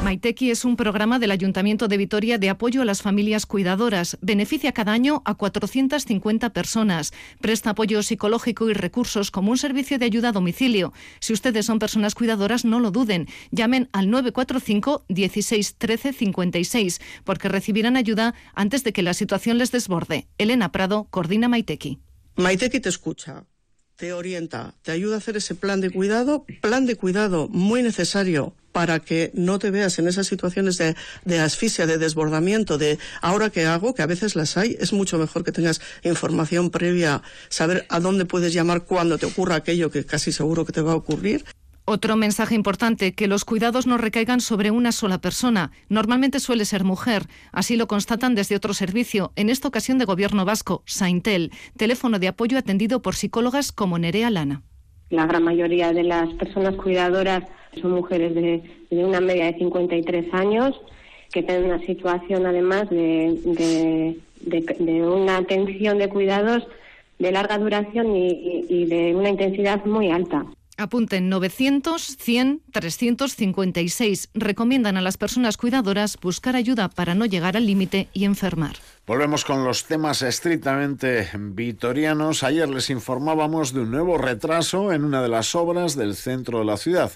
Maiteki 0.04 0.52
es 0.52 0.66
un 0.66 0.76
programa 0.76 1.18
del 1.18 1.32
Ayuntamiento 1.32 1.88
de 1.88 1.96
Vitoria 1.96 2.38
de 2.38 2.50
apoyo 2.50 2.82
a 2.82 2.86
las 2.86 3.02
familias 3.02 3.46
cuidadoras. 3.46 4.18
Beneficia 4.22 4.74
cada 4.74 4.92
año 4.92 5.22
a 5.24 5.36
450 5.36 6.52
personas. 6.52 7.14
Presta 7.40 7.70
apoyo 7.70 8.04
psicológico 8.04 8.70
y 8.70 8.74
recursos 8.74 9.32
como 9.32 9.52
un 9.52 9.58
servicio 9.58 9.98
de 9.98 10.06
ayuda 10.06 10.30
a 10.30 10.32
domicilio. 10.34 10.92
Si 11.22 11.32
ustedes 11.32 11.66
son 11.66 11.80
personas 11.80 12.16
cuidadoras, 12.16 12.66
no 12.66 12.82
lo 12.82 12.92
duden. 12.92 13.28
Llamen 13.52 13.88
al 13.94 14.10
945 14.10 15.06
16 15.08 15.76
13 15.78 16.12
56 16.12 17.00
porque 17.24 17.48
recibirán 17.48 17.96
ayuda 17.96 18.36
antes 18.56 18.84
de 18.84 18.92
que 18.92 19.04
la 19.04 19.14
situación 19.14 19.58
les 19.58 19.72
desborde. 19.72 20.28
Elena 20.38 20.74
Prado 20.74 21.08
coordina 21.12 21.48
Maiteki. 21.48 22.00
Maiteki 22.36 22.82
te 22.82 22.90
escucha 22.90 23.46
te 23.96 24.14
orienta, 24.14 24.74
te 24.82 24.92
ayuda 24.92 25.16
a 25.16 25.18
hacer 25.20 25.38
ese 25.38 25.56
plan 25.56 25.82
de 25.82 25.92
cuidado, 25.92 26.46
plan 26.62 26.86
de 26.86 26.96
cuidado 26.96 27.48
muy 27.50 27.84
necesario 27.84 28.56
para 28.72 29.00
que 29.00 29.32
no 29.36 29.60
te 29.60 29.70
veas 29.70 30.00
en 30.00 30.08
esas 30.08 30.28
situaciones 30.28 30.78
de, 30.78 30.96
de, 31.26 31.40
asfixia, 31.40 31.86
de 31.86 32.00
desbordamiento, 32.00 32.78
de 32.78 32.98
ahora 33.22 33.52
qué 33.52 33.66
hago, 33.66 33.94
que 33.94 34.02
a 34.02 34.08
veces 34.08 34.36
las 34.36 34.58
hay, 34.58 34.76
es 34.80 34.94
mucho 34.94 35.20
mejor 35.20 35.44
que 35.44 35.52
tengas 35.52 35.80
información 36.02 36.72
previa, 36.72 37.22
saber 37.50 37.86
a 37.90 38.00
dónde 38.00 38.26
puedes 38.26 38.52
llamar 38.52 38.86
cuando 38.86 39.20
te 39.20 39.28
ocurra 39.28 39.56
aquello 39.56 39.92
que 39.92 40.06
casi 40.06 40.32
seguro 40.32 40.66
que 40.66 40.74
te 40.74 40.82
va 40.82 40.94
a 40.94 40.96
ocurrir. 40.96 41.46
Otro 41.86 42.16
mensaje 42.16 42.56
importante, 42.56 43.14
que 43.14 43.28
los 43.28 43.44
cuidados 43.44 43.88
no 43.88 43.98
recaigan 43.98 44.40
sobre 44.40 44.72
una 44.72 44.94
sola 44.94 45.20
persona. 45.20 45.72
Normalmente 45.90 46.40
suele 46.40 46.64
ser 46.64 46.86
mujer. 46.86 47.24
Así 47.52 47.76
lo 47.76 47.88
constatan 47.88 48.36
desde 48.36 48.56
otro 48.56 48.74
servicio, 48.74 49.34
en 49.36 49.50
esta 49.50 49.68
ocasión 49.68 49.98
de 49.98 50.06
Gobierno 50.06 50.46
Vasco, 50.46 50.84
Saintel, 50.86 51.52
teléfono 51.76 52.20
de 52.20 52.30
apoyo 52.30 52.58
atendido 52.58 53.02
por 53.02 53.16
psicólogas 53.16 53.74
como 53.74 54.00
Nerea 54.00 54.30
Lana. 54.30 54.62
La 55.10 55.26
gran 55.26 55.44
mayoría 55.44 55.92
de 55.92 56.04
las 56.04 56.34
personas 56.36 56.76
cuidadoras 56.76 57.44
son 57.82 57.92
mujeres 57.92 58.34
de, 58.34 58.64
una 58.92 59.20
media 59.20 59.52
de 59.52 59.58
53 59.58 60.34
años 60.34 60.80
que 61.34 61.44
tienen 61.44 61.66
una 61.66 61.80
situación 61.86 62.46
además 62.46 62.90
de, 62.90 64.16
una 65.02 65.38
atención 65.38 65.98
de 65.98 66.08
cuidados 66.08 66.66
de 67.20 67.32
larga 67.34 67.58
duración 67.58 68.16
y 68.16 68.86
de 68.86 69.14
una 69.16 69.30
intensidad 69.30 69.84
muy 69.84 70.10
alta. 70.10 70.46
Apunten 70.78 71.30
900 71.30 72.18
100 72.18 72.62
356. 72.72 74.30
Recomiendan 74.34 74.98
a 74.98 75.02
las 75.02 75.18
personas 75.18 75.58
cuidadoras 75.58 76.18
buscar 76.22 76.56
ayuda 76.56 76.90
para 76.90 77.16
no 77.16 77.26
llegar 77.26 77.58
al 77.58 77.66
límite 77.66 78.08
y 78.14 78.26
enfermar. 78.26 78.76
Volvemos 79.06 79.46
con 79.46 79.64
los 79.64 79.86
temas 79.86 80.22
estrictamente 80.22 81.30
vitorianos. 81.38 82.44
Ayer 82.44 82.70
les 82.70 82.90
informábamos 82.90 83.74
de 83.74 83.82
un 83.82 83.92
nuevo 83.92 84.18
retraso 84.18 84.92
en 84.92 85.04
una 85.04 85.22
de 85.22 85.30
las 85.30 85.56
obras 85.56 85.96
del 85.96 86.16
centro 86.16 86.60
de 86.60 86.66
la 86.66 86.78
ciudad 86.78 87.12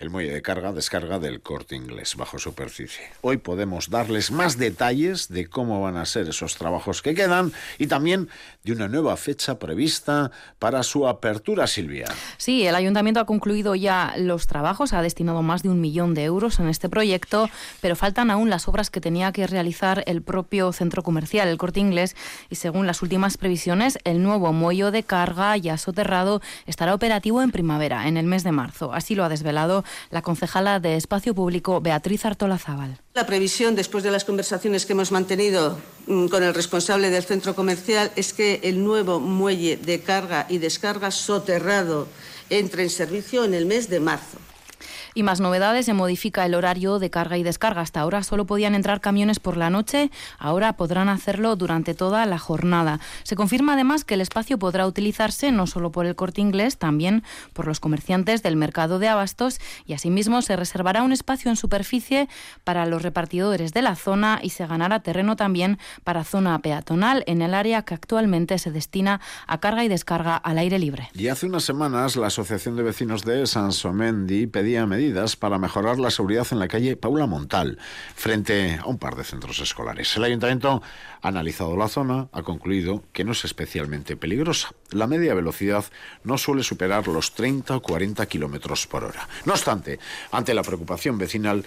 el 0.00 0.08
muelle 0.08 0.32
de 0.32 0.40
carga 0.40 0.72
descarga 0.72 1.18
del 1.18 1.42
corte 1.42 1.76
inglés 1.76 2.16
bajo 2.16 2.38
superficie. 2.38 3.04
Hoy 3.20 3.36
podemos 3.36 3.90
darles 3.90 4.30
más 4.30 4.56
detalles 4.56 5.28
de 5.28 5.46
cómo 5.46 5.82
van 5.82 5.98
a 5.98 6.06
ser 6.06 6.26
esos 6.26 6.56
trabajos 6.56 7.02
que 7.02 7.14
quedan 7.14 7.52
y 7.78 7.86
también 7.86 8.30
de 8.64 8.72
una 8.72 8.88
nueva 8.88 9.18
fecha 9.18 9.58
prevista 9.58 10.30
para 10.58 10.82
su 10.84 11.06
apertura, 11.06 11.66
Silvia. 11.66 12.06
Sí, 12.38 12.66
el 12.66 12.74
ayuntamiento 12.74 13.20
ha 13.20 13.26
concluido 13.26 13.74
ya 13.74 14.14
los 14.16 14.46
trabajos, 14.46 14.94
ha 14.94 15.02
destinado 15.02 15.42
más 15.42 15.62
de 15.62 15.68
un 15.68 15.82
millón 15.82 16.14
de 16.14 16.24
euros 16.24 16.58
en 16.60 16.68
este 16.68 16.88
proyecto, 16.88 17.50
pero 17.82 17.94
faltan 17.94 18.30
aún 18.30 18.48
las 18.48 18.68
obras 18.68 18.88
que 18.88 19.02
tenía 19.02 19.32
que 19.32 19.46
realizar 19.46 20.02
el 20.06 20.22
propio 20.22 20.72
centro 20.72 21.02
comercial, 21.02 21.46
el 21.48 21.58
corte 21.58 21.80
inglés, 21.80 22.16
y 22.48 22.54
según 22.54 22.86
las 22.86 23.02
últimas 23.02 23.36
previsiones, 23.36 23.98
el 24.04 24.22
nuevo 24.22 24.52
muelle 24.54 24.90
de 24.90 25.02
carga 25.02 25.54
ya 25.58 25.76
soterrado 25.76 26.40
estará 26.64 26.94
operativo 26.94 27.42
en 27.42 27.50
primavera, 27.50 28.08
en 28.08 28.16
el 28.16 28.24
mes 28.24 28.44
de 28.44 28.52
marzo. 28.52 28.94
Así 28.94 29.14
lo 29.14 29.24
ha 29.24 29.28
desvelado 29.28 29.84
la 30.10 30.22
concejala 30.22 30.80
de 30.80 30.96
Espacio 30.96 31.34
Público, 31.34 31.80
Beatriz 31.80 32.24
Artola-Zábal. 32.24 32.98
La 33.14 33.26
previsión, 33.26 33.74
después 33.74 34.04
de 34.04 34.10
las 34.10 34.24
conversaciones 34.24 34.86
que 34.86 34.92
hemos 34.92 35.12
mantenido 35.12 35.78
mm, 36.06 36.28
con 36.28 36.42
el 36.42 36.54
responsable 36.54 37.10
del 37.10 37.24
centro 37.24 37.54
comercial, 37.54 38.10
es 38.16 38.32
que 38.32 38.60
el 38.62 38.84
nuevo 38.84 39.20
muelle 39.20 39.76
de 39.76 40.00
carga 40.00 40.46
y 40.48 40.58
descarga 40.58 41.10
soterrado 41.10 42.08
entre 42.50 42.82
en 42.82 42.90
servicio 42.90 43.44
en 43.44 43.54
el 43.54 43.66
mes 43.66 43.88
de 43.88 44.00
marzo. 44.00 44.38
Y 45.14 45.22
más 45.22 45.40
novedades, 45.40 45.86
se 45.86 45.94
modifica 45.94 46.46
el 46.46 46.54
horario 46.54 46.98
de 46.98 47.10
carga 47.10 47.36
y 47.36 47.42
descarga. 47.42 47.80
Hasta 47.80 48.00
ahora 48.00 48.22
solo 48.22 48.46
podían 48.46 48.74
entrar 48.74 49.00
camiones 49.00 49.40
por 49.40 49.56
la 49.56 49.70
noche, 49.70 50.10
ahora 50.38 50.74
podrán 50.74 51.08
hacerlo 51.08 51.56
durante 51.56 51.94
toda 51.94 52.24
la 52.26 52.38
jornada. 52.38 53.00
Se 53.24 53.36
confirma 53.36 53.74
además 53.74 54.04
que 54.04 54.14
el 54.14 54.20
espacio 54.20 54.58
podrá 54.58 54.86
utilizarse 54.86 55.52
no 55.52 55.66
solo 55.66 55.90
por 55.90 56.06
el 56.06 56.14
corte 56.14 56.40
inglés, 56.40 56.78
también 56.78 57.22
por 57.52 57.66
los 57.66 57.80
comerciantes 57.80 58.42
del 58.42 58.56
mercado 58.56 58.98
de 58.98 59.08
abastos 59.08 59.58
y 59.86 59.94
asimismo 59.94 60.42
se 60.42 60.56
reservará 60.56 61.02
un 61.02 61.12
espacio 61.12 61.50
en 61.50 61.56
superficie 61.56 62.28
para 62.64 62.86
los 62.86 63.02
repartidores 63.02 63.72
de 63.72 63.82
la 63.82 63.96
zona 63.96 64.38
y 64.42 64.50
se 64.50 64.66
ganará 64.66 65.00
terreno 65.00 65.36
también 65.36 65.78
para 66.04 66.24
zona 66.24 66.58
peatonal 66.60 67.24
en 67.26 67.42
el 67.42 67.54
área 67.54 67.82
que 67.82 67.94
actualmente 67.94 68.58
se 68.58 68.70
destina 68.70 69.20
a 69.46 69.58
carga 69.58 69.84
y 69.84 69.88
descarga 69.88 70.36
al 70.36 70.58
aire 70.58 70.78
libre. 70.78 71.10
Y 71.14 71.28
hace 71.28 71.46
unas 71.46 71.64
semanas 71.64 72.16
la 72.16 72.28
Asociación 72.28 72.76
de 72.76 72.82
Vecinos 72.82 73.24
de 73.24 73.46
Sansomendi 73.46 74.46
pedía 74.46 74.86
medidas 74.86 74.99
para 75.38 75.58
mejorar 75.58 75.98
la 75.98 76.10
seguridad 76.10 76.46
en 76.50 76.58
la 76.58 76.68
calle 76.68 76.94
Paula 76.94 77.26
Montal, 77.26 77.78
frente 78.14 78.78
a 78.78 78.84
un 78.84 78.98
par 78.98 79.16
de 79.16 79.24
centros 79.24 79.58
escolares. 79.58 80.14
El 80.16 80.24
ayuntamiento 80.24 80.82
ha 81.22 81.28
analizado 81.28 81.74
la 81.76 81.88
zona, 81.88 82.28
ha 82.32 82.42
concluido 82.42 83.02
que 83.14 83.24
no 83.24 83.32
es 83.32 83.44
especialmente 83.46 84.16
peligrosa. 84.16 84.74
La 84.90 85.06
media 85.06 85.32
velocidad 85.32 85.84
no 86.22 86.36
suele 86.36 86.62
superar 86.62 87.08
los 87.08 87.34
30 87.34 87.76
o 87.76 87.80
40 87.80 88.26
kilómetros 88.26 88.86
por 88.86 89.04
hora. 89.04 89.26
No 89.46 89.54
obstante, 89.54 89.98
ante 90.32 90.52
la 90.52 90.62
preocupación 90.62 91.16
vecinal, 91.16 91.64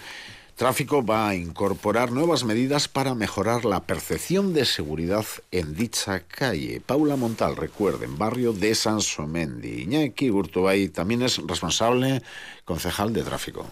Tráfico 0.56 1.04
va 1.04 1.30
a 1.30 1.34
incorporar 1.34 2.12
nuevas 2.12 2.44
medidas 2.44 2.86
para 2.86 3.16
mejorar 3.16 3.64
la 3.64 3.80
percepción 3.80 4.54
de 4.54 4.64
seguridad 4.64 5.24
en 5.50 5.74
dicha 5.74 6.20
calle. 6.20 6.80
Paula 6.80 7.16
Montal, 7.16 7.56
recuerden, 7.56 8.16
barrio 8.18 8.52
de 8.52 8.72
Sansomendi. 8.76 9.82
Iñaki 9.82 10.30
Urtubay 10.30 10.90
también 10.90 11.22
es 11.22 11.38
responsable 11.38 12.22
concejal 12.64 13.12
de 13.12 13.24
tráfico. 13.24 13.66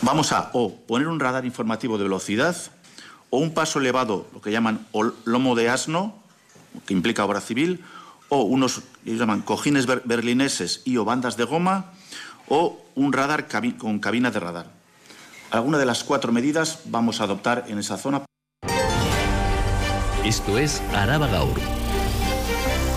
Vamos 0.00 0.32
a 0.32 0.48
o 0.54 0.74
poner 0.74 1.06
un 1.06 1.20
radar 1.20 1.44
informativo 1.44 1.98
de 1.98 2.04
velocidad 2.04 2.56
o 3.28 3.36
un 3.36 3.52
paso 3.52 3.78
elevado, 3.78 4.26
lo 4.32 4.40
que 4.40 4.52
llaman 4.52 4.86
lomo 5.26 5.54
de 5.54 5.68
asno, 5.68 6.16
que 6.86 6.94
implica 6.94 7.26
obra 7.26 7.42
civil, 7.42 7.84
o 8.30 8.40
unos 8.44 8.80
ellos 9.04 9.20
llaman 9.20 9.42
cojines 9.42 9.84
berlineses 9.84 10.80
y 10.86 10.96
o 10.96 11.04
bandas 11.04 11.36
de 11.36 11.44
goma, 11.44 11.92
o 12.48 12.80
un 12.94 13.12
radar 13.12 13.48
con 13.76 13.98
cabina 13.98 14.30
de 14.30 14.40
radar. 14.40 14.81
Alguna 15.52 15.76
de 15.76 15.84
las 15.84 16.02
cuatro 16.02 16.32
medidas 16.32 16.78
vamos 16.86 17.20
a 17.20 17.24
adoptar 17.24 17.66
en 17.68 17.76
esa 17.76 17.98
zona. 17.98 18.24
Esto 20.24 20.56
es 20.56 20.80
Araba 20.94 21.26
Gaur, 21.26 21.60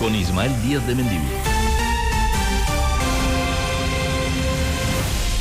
con 0.00 0.14
Ismael 0.14 0.50
Díaz 0.62 0.86
de 0.86 0.94
Mendivil. 0.94 1.28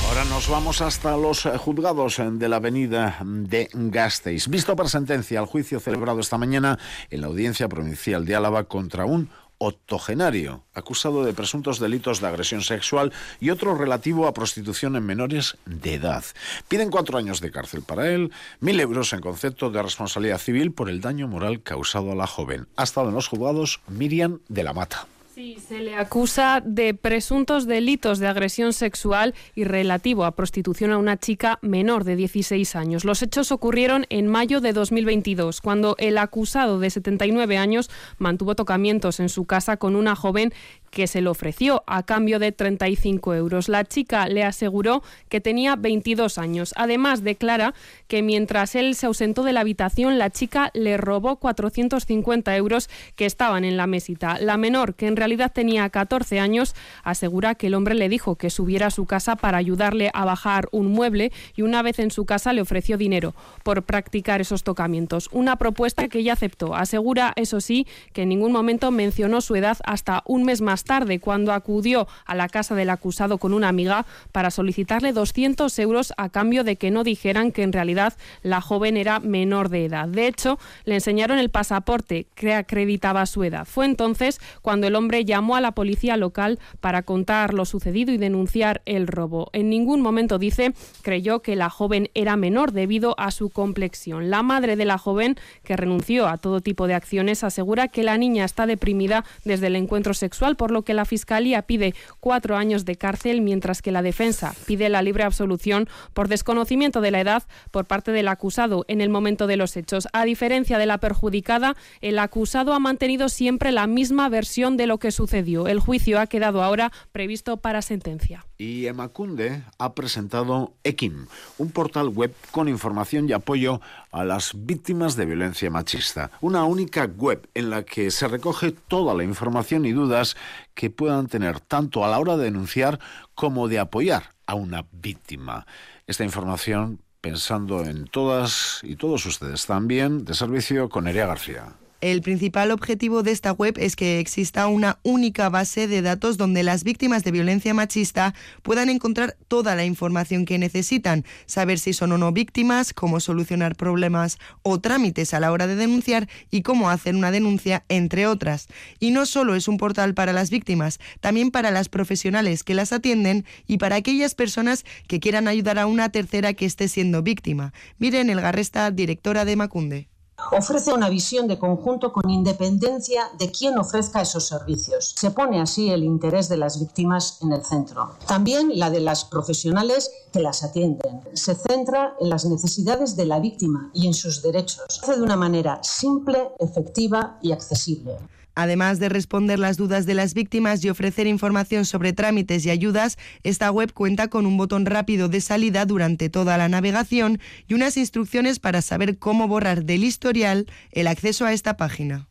Ahora 0.10 0.26
nos 0.26 0.50
vamos 0.50 0.82
hasta 0.82 1.16
los 1.16 1.44
juzgados 1.58 2.20
de 2.20 2.50
la 2.50 2.58
avenida 2.58 3.18
de 3.24 3.70
Gasteiz. 3.72 4.50
Visto 4.50 4.76
por 4.76 4.90
sentencia 4.90 5.40
al 5.40 5.46
juicio 5.46 5.80
celebrado 5.80 6.20
esta 6.20 6.38
mañana 6.38 6.78
en 7.10 7.22
la 7.22 7.28
Audiencia 7.28 7.70
Provincial 7.70 8.26
de 8.26 8.36
Álava 8.36 8.66
contra 8.66 9.06
un 9.06 9.30
octogenario, 9.66 10.64
acusado 10.74 11.24
de 11.26 11.34
presuntos 11.34 11.80
delitos 11.80 12.22
de 12.22 12.28
agresión 12.28 12.62
sexual 12.62 13.12
y 13.40 13.50
otro 13.50 13.76
relativo 13.76 14.28
a 14.28 14.34
prostitución 14.34 14.96
en 14.96 15.06
menores 15.06 15.58
de 15.66 15.96
edad. 15.96 16.24
Piden 16.68 16.90
cuatro 16.90 17.18
años 17.18 17.42
de 17.42 17.52
cárcel 17.52 17.82
para 17.82 18.10
él, 18.10 18.32
mil 18.60 18.80
euros 18.80 19.14
en 19.14 19.22
concepto 19.22 19.70
de 19.70 19.82
responsabilidad 19.82 20.40
civil 20.40 20.72
por 20.72 20.90
el 20.90 21.02
daño 21.02 21.28
moral 21.28 21.62
causado 21.62 22.12
a 22.12 22.16
la 22.16 22.28
joven. 22.28 22.68
Ha 22.76 22.84
estado 22.84 23.10
en 23.10 23.16
los 23.16 23.28
juzgados 23.28 23.82
Miriam 23.88 24.40
de 24.48 24.64
la 24.64 24.74
Mata. 24.74 25.08
Sí, 25.36 25.58
se 25.68 25.80
le 25.80 25.98
acusa 25.98 26.62
de 26.64 26.94
presuntos 26.94 27.68
delitos 27.68 28.20
de 28.20 28.28
agresión 28.28 28.72
sexual 28.72 29.36
y 29.54 29.66
relativo 29.66 30.24
a 30.24 30.34
prostitución 30.34 30.94
a 30.94 30.98
una 30.98 31.18
chica 31.18 31.60
menor 31.62 32.06
de 32.06 32.16
16 32.16 32.74
años. 32.78 33.04
Los 33.04 33.22
hechos 33.22 33.52
ocurrieron 33.52 34.06
en 34.10 34.28
mayo 34.28 34.62
de 34.62 34.72
2022, 34.72 35.60
cuando 35.60 35.98
el 36.00 36.20
acusado 36.20 36.80
de 36.80 36.90
79 36.90 37.58
años 37.58 37.90
mantuvo 38.18 38.56
tocamientos 38.56 39.20
en 39.20 39.28
su 39.28 39.44
casa 39.44 39.76
con 39.76 39.98
una 39.98 40.16
joven 40.16 40.54
que 40.96 41.08
se 41.08 41.20
le 41.20 41.28
ofreció 41.28 41.84
a 41.88 42.04
cambio 42.04 42.40
de 42.40 42.54
35 42.54 43.36
euros. 43.36 43.68
La 43.68 43.84
chica 43.84 44.30
le 44.30 44.46
aseguró 44.46 45.04
que 45.28 45.42
tenía 45.42 45.76
22 45.76 46.38
años. 46.38 46.74
Además, 46.78 47.22
declara 47.22 47.74
que 48.08 48.22
mientras 48.22 48.76
él 48.76 48.96
se 48.96 49.06
ausentó 49.06 49.44
de 49.44 49.52
la 49.52 49.60
habitación, 49.60 50.18
la 50.18 50.30
chica 50.30 50.72
le 50.74 50.96
robó 50.96 51.36
450 51.36 52.56
euros 52.56 52.90
que 53.18 53.26
estaban 53.26 53.66
en 53.66 53.76
la 53.76 53.88
mesita. 53.88 54.40
La 54.40 54.56
menor, 54.56 54.96
que 54.96 55.08
en 55.08 55.18
realidad 55.18 55.52
tenía 55.54 55.90
14 55.90 56.40
años, 56.40 56.76
asegura 57.04 57.56
que 57.56 57.68
el 57.68 57.74
hombre 57.74 57.94
le 57.94 58.08
dijo 58.08 58.38
que 58.38 58.50
subiera 58.50 58.88
a 58.88 58.92
su 58.92 59.06
casa 59.06 59.36
para 59.36 59.58
ayudarle 59.58 60.12
a 60.14 60.24
bajar 60.24 60.70
un 60.72 60.88
mueble 60.88 61.34
y 61.58 61.64
una 61.64 61.82
vez 61.82 62.00
en 62.00 62.10
su 62.10 62.26
casa 62.26 62.54
le 62.54 62.62
ofreció 62.62 62.98
dinero 62.98 63.36
por 63.64 63.84
practicar 63.84 64.40
esos 64.40 64.64
tocamientos. 64.64 65.28
Una 65.34 65.58
propuesta 65.58 66.08
que 66.08 66.20
ella 66.20 66.32
aceptó. 66.32 66.74
Asegura, 66.74 67.34
eso 67.36 67.60
sí, 67.60 67.86
que 68.14 68.22
en 68.22 68.30
ningún 68.30 68.54
momento 68.54 68.92
mencionó 68.92 69.42
su 69.42 69.56
edad 69.56 69.78
hasta 69.84 70.24
un 70.26 70.46
mes 70.46 70.62
más 70.62 70.85
tarde, 70.86 71.20
cuando 71.20 71.52
acudió 71.52 72.08
a 72.26 72.36
la 72.36 72.48
casa 72.48 72.76
del 72.76 72.90
acusado 72.90 73.38
con 73.38 73.54
una 73.54 73.68
amiga 73.68 74.06
para 74.32 74.52
solicitarle 74.52 75.12
200 75.12 75.78
euros 75.80 76.14
a 76.18 76.30
cambio 76.30 76.64
de 76.64 76.78
que 76.78 76.92
no 76.92 77.04
dijeran 77.04 77.52
que 77.52 77.64
en 77.64 77.74
realidad 77.74 78.14
la 78.42 78.62
joven 78.62 78.98
era 78.98 79.20
menor 79.20 79.70
de 79.70 79.86
edad. 79.86 80.08
De 80.08 80.28
hecho, 80.28 80.60
le 80.86 80.96
enseñaron 80.96 81.40
el 81.40 81.50
pasaporte 81.50 82.28
que 82.36 82.54
acreditaba 82.54 83.26
su 83.26 83.44
edad. 83.44 83.66
Fue 83.66 83.86
entonces 83.86 84.40
cuando 84.62 84.88
el 84.88 84.96
hombre 84.96 85.26
llamó 85.26 85.56
a 85.56 85.62
la 85.62 85.74
policía 85.74 86.18
local 86.18 86.60
para 86.80 87.04
contar 87.04 87.54
lo 87.54 87.66
sucedido 87.66 88.14
y 88.14 88.18
denunciar 88.18 88.82
el 88.86 89.08
robo. 89.08 89.50
En 89.54 89.70
ningún 89.70 90.02
momento, 90.02 90.38
dice, 90.38 90.74
creyó 91.02 91.42
que 91.42 91.56
la 91.56 91.70
joven 91.70 92.10
era 92.14 92.36
menor 92.38 92.72
debido 92.72 93.16
a 93.18 93.32
su 93.32 93.50
complexión. 93.50 94.30
La 94.30 94.44
madre 94.44 94.76
de 94.76 94.86
la 94.86 94.98
joven, 94.98 95.36
que 95.64 95.76
renunció 95.76 96.28
a 96.28 96.38
todo 96.38 96.62
tipo 96.62 96.88
de 96.88 96.94
acciones, 96.94 97.44
asegura 97.44 97.88
que 97.88 98.04
la 98.04 98.18
niña 98.18 98.46
está 98.46 98.66
deprimida 98.66 99.26
desde 99.44 99.68
el 99.68 99.76
encuentro 99.76 100.14
sexual 100.14 100.56
por 100.56 100.72
lo 100.76 100.84
que 100.84 100.94
la 100.94 101.06
Fiscalía 101.06 101.62
pide 101.64 101.96
cuatro 102.20 102.58
años 102.58 102.84
de 102.84 102.98
cárcel, 102.98 103.42
mientras 103.42 103.82
que 103.82 103.92
la 103.92 104.02
defensa 104.02 104.54
pide 104.68 104.90
la 104.90 105.02
libre 105.02 105.24
absolución 105.24 105.88
por 106.14 106.28
desconocimiento 106.28 107.00
de 107.00 107.12
la 107.12 107.22
edad 107.22 107.44
por 107.72 107.86
parte 107.86 108.12
del 108.12 108.28
acusado 108.28 108.84
en 108.90 109.00
el 109.00 109.10
momento 109.10 109.48
de 109.48 109.56
los 109.56 109.78
hechos. 109.78 110.08
A 110.12 110.26
diferencia 110.26 110.78
de 110.78 110.86
la 110.86 111.00
perjudicada, 111.00 111.76
el 112.02 112.20
acusado 112.20 112.74
ha 112.74 112.80
mantenido 112.80 113.30
siempre 113.30 113.72
la 113.72 113.88
misma 113.88 114.28
versión 114.28 114.76
de 114.76 114.86
lo 114.86 114.98
que 115.00 115.12
sucedió. 115.12 115.68
El 115.68 115.80
juicio 115.80 116.20
ha 116.20 116.28
quedado 116.28 116.62
ahora 116.62 116.92
previsto 117.14 117.58
para 117.58 117.82
sentencia. 117.82 118.46
Y 118.58 118.88
Emakunde 118.88 119.64
ha 119.80 119.94
presentado 119.94 120.74
Ekim, 120.84 121.28
un 121.58 121.72
portal 121.72 122.10
web 122.10 122.34
con 122.52 122.68
información 122.68 123.30
y 123.30 123.34
apoyo 123.34 123.82
a 124.12 124.24
las 124.24 124.52
víctimas 124.56 125.16
de 125.16 125.26
violencia 125.26 125.70
machista. 125.70 126.32
Una 126.42 126.64
única 126.66 127.06
web 127.06 127.48
en 127.54 127.70
la 127.70 127.84
que 127.84 128.12
se 128.12 128.28
recoge 128.28 128.72
toda 128.72 129.14
la 129.14 129.24
información 129.24 129.86
y 129.86 129.92
dudas 129.92 130.36
que 130.74 130.90
puedan 130.90 131.28
tener 131.28 131.60
tanto 131.60 132.04
a 132.04 132.10
la 132.10 132.20
hora 132.20 132.38
de 132.38 132.46
denunciar 132.46 133.00
como 133.34 133.68
de 133.68 133.80
apoyar 133.80 134.32
a 134.46 134.56
una 134.56 134.86
víctima. 134.92 135.66
Esta 136.08 136.24
información 136.24 137.00
pensando 137.22 137.84
en 137.84 138.06
todas 138.06 138.82
y 138.84 138.96
todos 138.98 139.26
ustedes 139.26 139.66
también, 139.66 140.26
de 140.26 140.36
servicio 140.36 140.90
con 140.90 141.06
Nerea 141.06 141.26
García. 141.26 141.74
El 142.06 142.22
principal 142.22 142.70
objetivo 142.70 143.24
de 143.24 143.32
esta 143.32 143.52
web 143.52 143.80
es 143.80 143.96
que 143.96 144.20
exista 144.20 144.68
una 144.68 145.00
única 145.02 145.50
base 145.50 145.88
de 145.88 146.04
datos 146.04 146.38
donde 146.38 146.62
las 146.62 146.84
víctimas 146.84 147.24
de 147.24 147.32
violencia 147.32 147.74
machista 147.74 148.36
puedan 148.62 148.90
encontrar 148.90 149.38
toda 149.48 149.74
la 149.74 149.86
información 149.86 150.46
que 150.46 150.60
necesitan, 150.60 151.26
saber 151.48 151.80
si 151.80 151.94
son 151.94 152.12
o 152.12 152.20
no 152.20 152.32
víctimas, 152.32 152.94
cómo 152.94 153.20
solucionar 153.20 153.76
problemas 153.76 154.38
o 154.62 154.80
trámites 154.80 155.34
a 155.34 155.40
la 155.40 155.52
hora 155.52 155.66
de 155.66 155.76
denunciar 155.76 156.30
y 156.52 156.62
cómo 156.62 156.92
hacer 156.92 157.16
una 157.16 157.32
denuncia, 157.32 157.86
entre 157.90 158.28
otras. 158.28 158.68
Y 159.00 159.10
no 159.10 159.26
solo 159.26 159.56
es 159.56 159.68
un 159.68 159.78
portal 159.78 160.14
para 160.14 160.32
las 160.32 160.52
víctimas, 160.52 161.00
también 161.22 161.50
para 161.50 161.72
las 161.72 161.90
profesionales 161.90 162.64
que 162.64 162.76
las 162.76 162.94
atienden 162.94 163.46
y 163.66 163.80
para 163.80 163.96
aquellas 163.96 164.36
personas 164.36 164.86
que 165.08 165.20
quieran 165.20 165.48
ayudar 165.48 165.80
a 165.80 165.88
una 165.88 166.10
tercera 166.10 166.54
que 166.54 166.68
esté 166.68 166.88
siendo 166.88 167.24
víctima. 167.24 167.74
Miren 167.98 168.30
el 168.30 168.42
Garresta, 168.42 168.92
directora 168.92 169.44
de 169.44 169.56
Macunde. 169.56 170.15
Ofrece 170.52 170.94
una 170.94 171.10
visión 171.10 171.48
de 171.48 171.58
conjunto 171.58 172.12
con 172.12 172.30
independencia 172.30 173.24
de 173.40 173.52
quien 173.52 173.78
ofrezca 173.78 174.22
esos 174.22 174.48
servicios. 174.48 175.14
Se 175.18 175.32
pone 175.32 175.62
así 175.62 175.90
el 175.90 176.04
interés 176.04 176.50
de 176.50 176.58
las 176.58 176.80
víctimas 176.80 177.40
en 177.42 177.54
el 177.54 177.64
centro. 177.66 178.12
También 178.28 178.72
la 178.78 178.90
de 178.90 179.00
las 179.00 179.26
profesionales 179.26 180.12
que 180.32 180.42
las 180.42 180.64
atienden. 180.64 181.22
Se 181.34 181.56
centra 181.56 182.16
en 182.20 182.30
las 182.30 182.46
necesidades 182.46 183.16
de 183.16 183.26
la 183.26 183.40
víctima 183.40 183.90
y 183.94 184.08
en 184.08 184.14
sus 184.14 184.42
derechos. 184.42 184.86
Hace 185.02 185.16
de 185.16 185.22
una 185.22 185.38
manera 185.38 185.80
simple, 185.84 186.52
efectiva 186.60 187.40
y 187.42 187.52
accesible. 187.52 188.18
Además 188.56 189.00
de 189.00 189.10
responder 189.10 189.60
las 189.60 189.78
dudas 189.78 190.06
de 190.06 190.14
las 190.14 190.34
víctimas 190.34 190.84
y 190.84 190.90
ofrecer 190.90 191.28
información 191.28 191.86
sobre 191.86 192.14
trámites 192.14 192.66
y 192.66 192.70
ayudas, 192.70 193.18
esta 193.44 193.70
web 193.70 193.94
cuenta 193.94 194.30
con 194.30 194.46
un 194.46 194.58
botón 194.58 194.86
rápido 194.86 195.28
de 195.28 195.42
salida 195.42 195.86
durante 195.86 196.30
toda 196.30 196.58
la 196.58 196.70
navegación 196.70 197.40
y 197.68 197.74
unas 197.74 197.98
instrucciones 197.98 198.60
para 198.60 198.82
saber 198.82 199.20
cómo 199.20 199.48
borrar 199.48 199.84
del 199.84 200.04
historial 200.04 200.66
el 200.92 201.08
acceso 201.08 201.46
a 201.46 201.54
esta 201.54 201.78
página. 201.78 202.28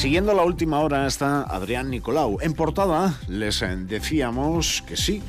Siguiendo 0.00 0.32
la 0.32 0.44
última 0.44 0.80
hora 0.80 1.06
está 1.06 1.42
Adrián 1.42 1.90
Nicolau. 1.90 2.38
En 2.40 2.54
portada 2.54 3.20
les 3.28 3.62
decíamos 3.86 4.82
que 4.86 4.96
sí, 4.96 5.22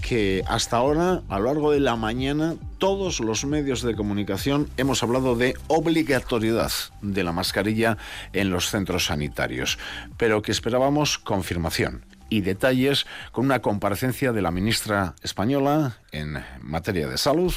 que 0.00 0.42
hasta 0.46 0.76
ahora, 0.76 1.22
a 1.28 1.38
lo 1.38 1.46
largo 1.46 1.72
de 1.72 1.80
la 1.80 1.96
mañana, 1.96 2.54
todos 2.78 3.20
los 3.20 3.44
medios 3.44 3.82
de 3.82 3.94
comunicación 3.94 4.68
hemos 4.76 5.02
hablado 5.02 5.36
de 5.36 5.54
obligatoriedad 5.68 6.72
de 7.02 7.24
la 7.24 7.32
mascarilla 7.32 7.98
en 8.32 8.50
los 8.50 8.70
centros 8.70 9.06
sanitarios, 9.06 9.78
pero 10.16 10.42
que 10.42 10.52
esperábamos 10.52 11.18
confirmación 11.18 12.04
y 12.28 12.40
detalles 12.40 13.06
con 13.32 13.44
una 13.44 13.60
comparecencia 13.60 14.32
de 14.32 14.42
la 14.42 14.50
ministra 14.50 15.14
española 15.22 15.98
en 16.12 16.42
materia 16.60 17.08
de 17.08 17.18
salud, 17.18 17.52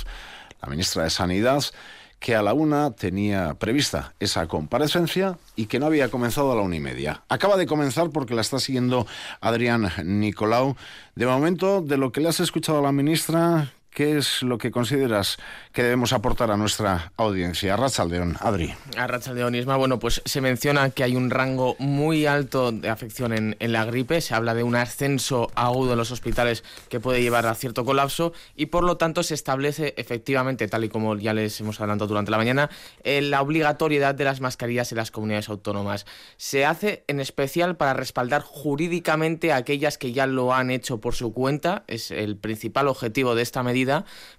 la 0.62 0.70
ministra 0.70 1.04
de 1.04 1.10
Sanidad, 1.10 1.64
que 2.24 2.36
a 2.36 2.42
la 2.42 2.54
una 2.54 2.92
tenía 2.92 3.56
prevista 3.56 4.14
esa 4.18 4.48
comparecencia 4.48 5.38
y 5.58 5.66
que 5.66 5.78
no 5.78 5.88
había 5.88 6.08
comenzado 6.08 6.54
a 6.54 6.56
la 6.56 6.62
una 6.62 6.78
y 6.78 6.80
media. 6.80 7.26
Acaba 7.28 7.58
de 7.58 7.66
comenzar 7.66 8.12
porque 8.12 8.34
la 8.34 8.40
está 8.40 8.60
siguiendo 8.60 9.06
Adrián 9.42 9.92
Nicolau. 10.06 10.78
De 11.16 11.26
momento, 11.26 11.82
de 11.82 11.98
lo 11.98 12.14
que 12.14 12.22
le 12.22 12.30
has 12.30 12.40
escuchado 12.40 12.80
a 12.80 12.82
la 12.82 12.94
ministra, 12.94 13.74
¿qué 13.94 14.18
es 14.18 14.42
lo 14.44 14.58
que 14.58 14.72
consideras 14.72 15.38
que 15.72 15.84
debemos 15.84 16.14
aportar 16.14 16.52
a 16.52 16.58
nuestra 16.58 17.12
audiencia? 17.18 17.74
Arrachaldeón, 17.74 18.38
Adri. 18.40 18.74
Arrachaldeón, 18.98 19.56
Isma, 19.56 19.78
bueno, 19.78 20.00
pues 20.00 20.22
se 20.26 20.42
menciona 20.42 20.90
que 20.90 21.04
hay 21.04 21.16
un 21.16 21.30
rango 21.30 21.76
muy 21.80 22.26
alto 22.26 22.72
de 22.72 22.90
afección 22.90 23.34
en, 23.34 23.56
en 23.60 23.72
la 23.72 23.86
gripe, 23.86 24.22
se 24.22 24.36
habla 24.36 24.54
de 24.54 24.64
un 24.64 24.76
ascenso 24.76 25.52
agudo 25.56 25.94
en 25.94 25.98
los 25.98 26.12
hospitales 26.12 26.64
que 26.90 27.00
puede 27.00 27.22
llevar 27.22 27.46
a 27.46 27.56
cierto 27.56 27.86
colapso 27.86 28.34
y 28.56 28.68
por 28.68 28.84
lo 28.84 28.98
tanto 28.98 29.24
se 29.24 29.34
establece 29.34 29.94
efectivamente, 29.98 30.68
tal 30.68 30.84
y 30.84 30.90
como 30.90 31.16
ya 31.18 31.34
les 31.34 31.60
hemos 31.60 31.80
adelantado 31.80 32.08
durante 32.08 32.32
la 32.32 32.38
mañana, 32.38 32.70
eh, 33.04 33.22
la 33.22 33.42
obligatoriedad 33.42 34.16
de 34.16 34.24
las 34.24 34.42
mascarillas 34.42 34.92
en 34.92 34.98
las 34.98 35.12
comunidades 35.12 35.50
autónomas. 35.50 36.06
Se 36.38 36.66
hace 36.66 37.04
en 37.08 37.20
especial 37.20 37.76
para 37.78 37.94
respaldar 37.94 38.42
jurídicamente 38.42 39.52
a 39.52 39.58
aquellas 39.58 39.98
que 39.98 40.12
ya 40.12 40.28
lo 40.28 40.54
han 40.54 40.72
hecho 40.72 41.00
por 41.00 41.16
su 41.16 41.34
cuenta, 41.34 41.84
es 41.88 42.12
el 42.12 42.38
principal 42.38 42.88
objetivo 42.88 43.36
de 43.36 43.42
esta 43.42 43.64
medida, 43.64 43.83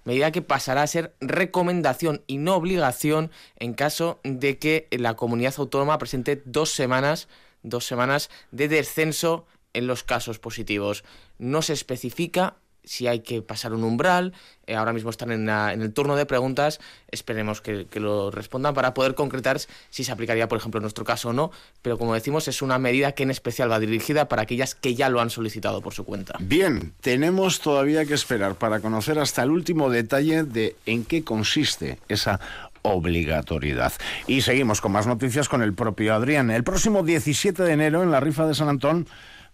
medida 0.03 0.31
que 0.31 0.41
pasará 0.41 0.83
a 0.83 0.87
ser 0.87 1.15
recomendación 1.21 2.23
y 2.27 2.37
no 2.37 2.55
obligación 2.55 3.31
en 3.57 3.73
caso 3.73 4.19
de 4.23 4.57
que 4.57 4.87
la 4.91 5.15
comunidad 5.15 5.55
autónoma 5.57 5.97
presente 5.97 6.41
dos 6.45 6.71
semanas, 6.71 7.27
dos 7.63 7.85
semanas 7.85 8.29
de 8.51 8.67
descenso 8.67 9.45
en 9.73 9.87
los 9.87 10.03
casos 10.03 10.39
positivos. 10.39 11.03
No 11.37 11.61
se 11.61 11.73
especifica 11.73 12.57
si 12.85 13.07
hay 13.07 13.19
que 13.19 13.41
pasar 13.41 13.73
un 13.73 13.83
umbral. 13.83 14.33
Eh, 14.67 14.75
ahora 14.75 14.93
mismo 14.93 15.09
están 15.09 15.31
en, 15.31 15.49
el 15.49 15.93
turno 15.93 16.15
de 16.15 16.25
preguntas. 16.25 16.79
Esperemos 17.11 17.61
que, 17.61 17.87
lo 17.95 18.31
respondan 18.31 18.73
para 18.73 18.93
poder 18.93 19.15
concretar 19.15 19.59
si 19.89 20.03
se 20.03 20.11
aplicaría, 20.11 20.47
por 20.47 20.57
ejemplo, 20.57 20.79
en 20.79 20.83
nuestro 20.83 21.05
caso 21.05 21.29
o 21.29 21.33
no. 21.33 21.51
Pero 21.81 21.97
como 21.97 22.13
decimos, 22.13 22.47
es 22.47 22.61
una 22.61 22.79
medida 22.79 23.11
que 23.13 23.23
en 23.23 23.31
especial 23.31 23.71
va 23.71 23.79
dirigida 23.79 24.27
para 24.27 24.43
aquellas 24.43 24.75
que 24.75 24.95
ya 24.95 25.09
lo 25.09 25.21
han 25.21 25.29
solicitado 25.29 25.81
por 25.81 25.93
su 25.93 26.03
cuenta. 26.05 26.35
Bien, 26.39 26.93
tenemos 27.01 27.59
todavía 27.59 28.05
que 28.05 28.13
esperar 28.13 28.55
para 28.55 28.79
conocer 28.79 29.19
hasta 29.19 29.43
el 29.43 29.51
último 29.51 29.89
detalle 29.89 30.43
de 30.43 30.75
en 30.85 31.05
qué 31.05 31.23
consiste 31.23 31.99
esa 32.07 32.39
obligatoriedad. 32.85 33.93
Y 34.27 34.41
seguimos 34.41 34.79
con 34.81 34.91
más 34.91 35.07
noticias 35.07 35.49
con 35.49 35.61
el 35.61 35.73
propio 35.73 36.13
Adrián. 36.13 36.51
El 36.51 36.63
próximo 36.63 37.03
17 37.03 37.63
de 37.63 37.71
enero 37.71 38.03
en 38.03 38.11
la 38.11 38.19
rifa 38.19 38.45
de 38.45 38.53
San 38.53 38.69
Antón, 38.69 39.07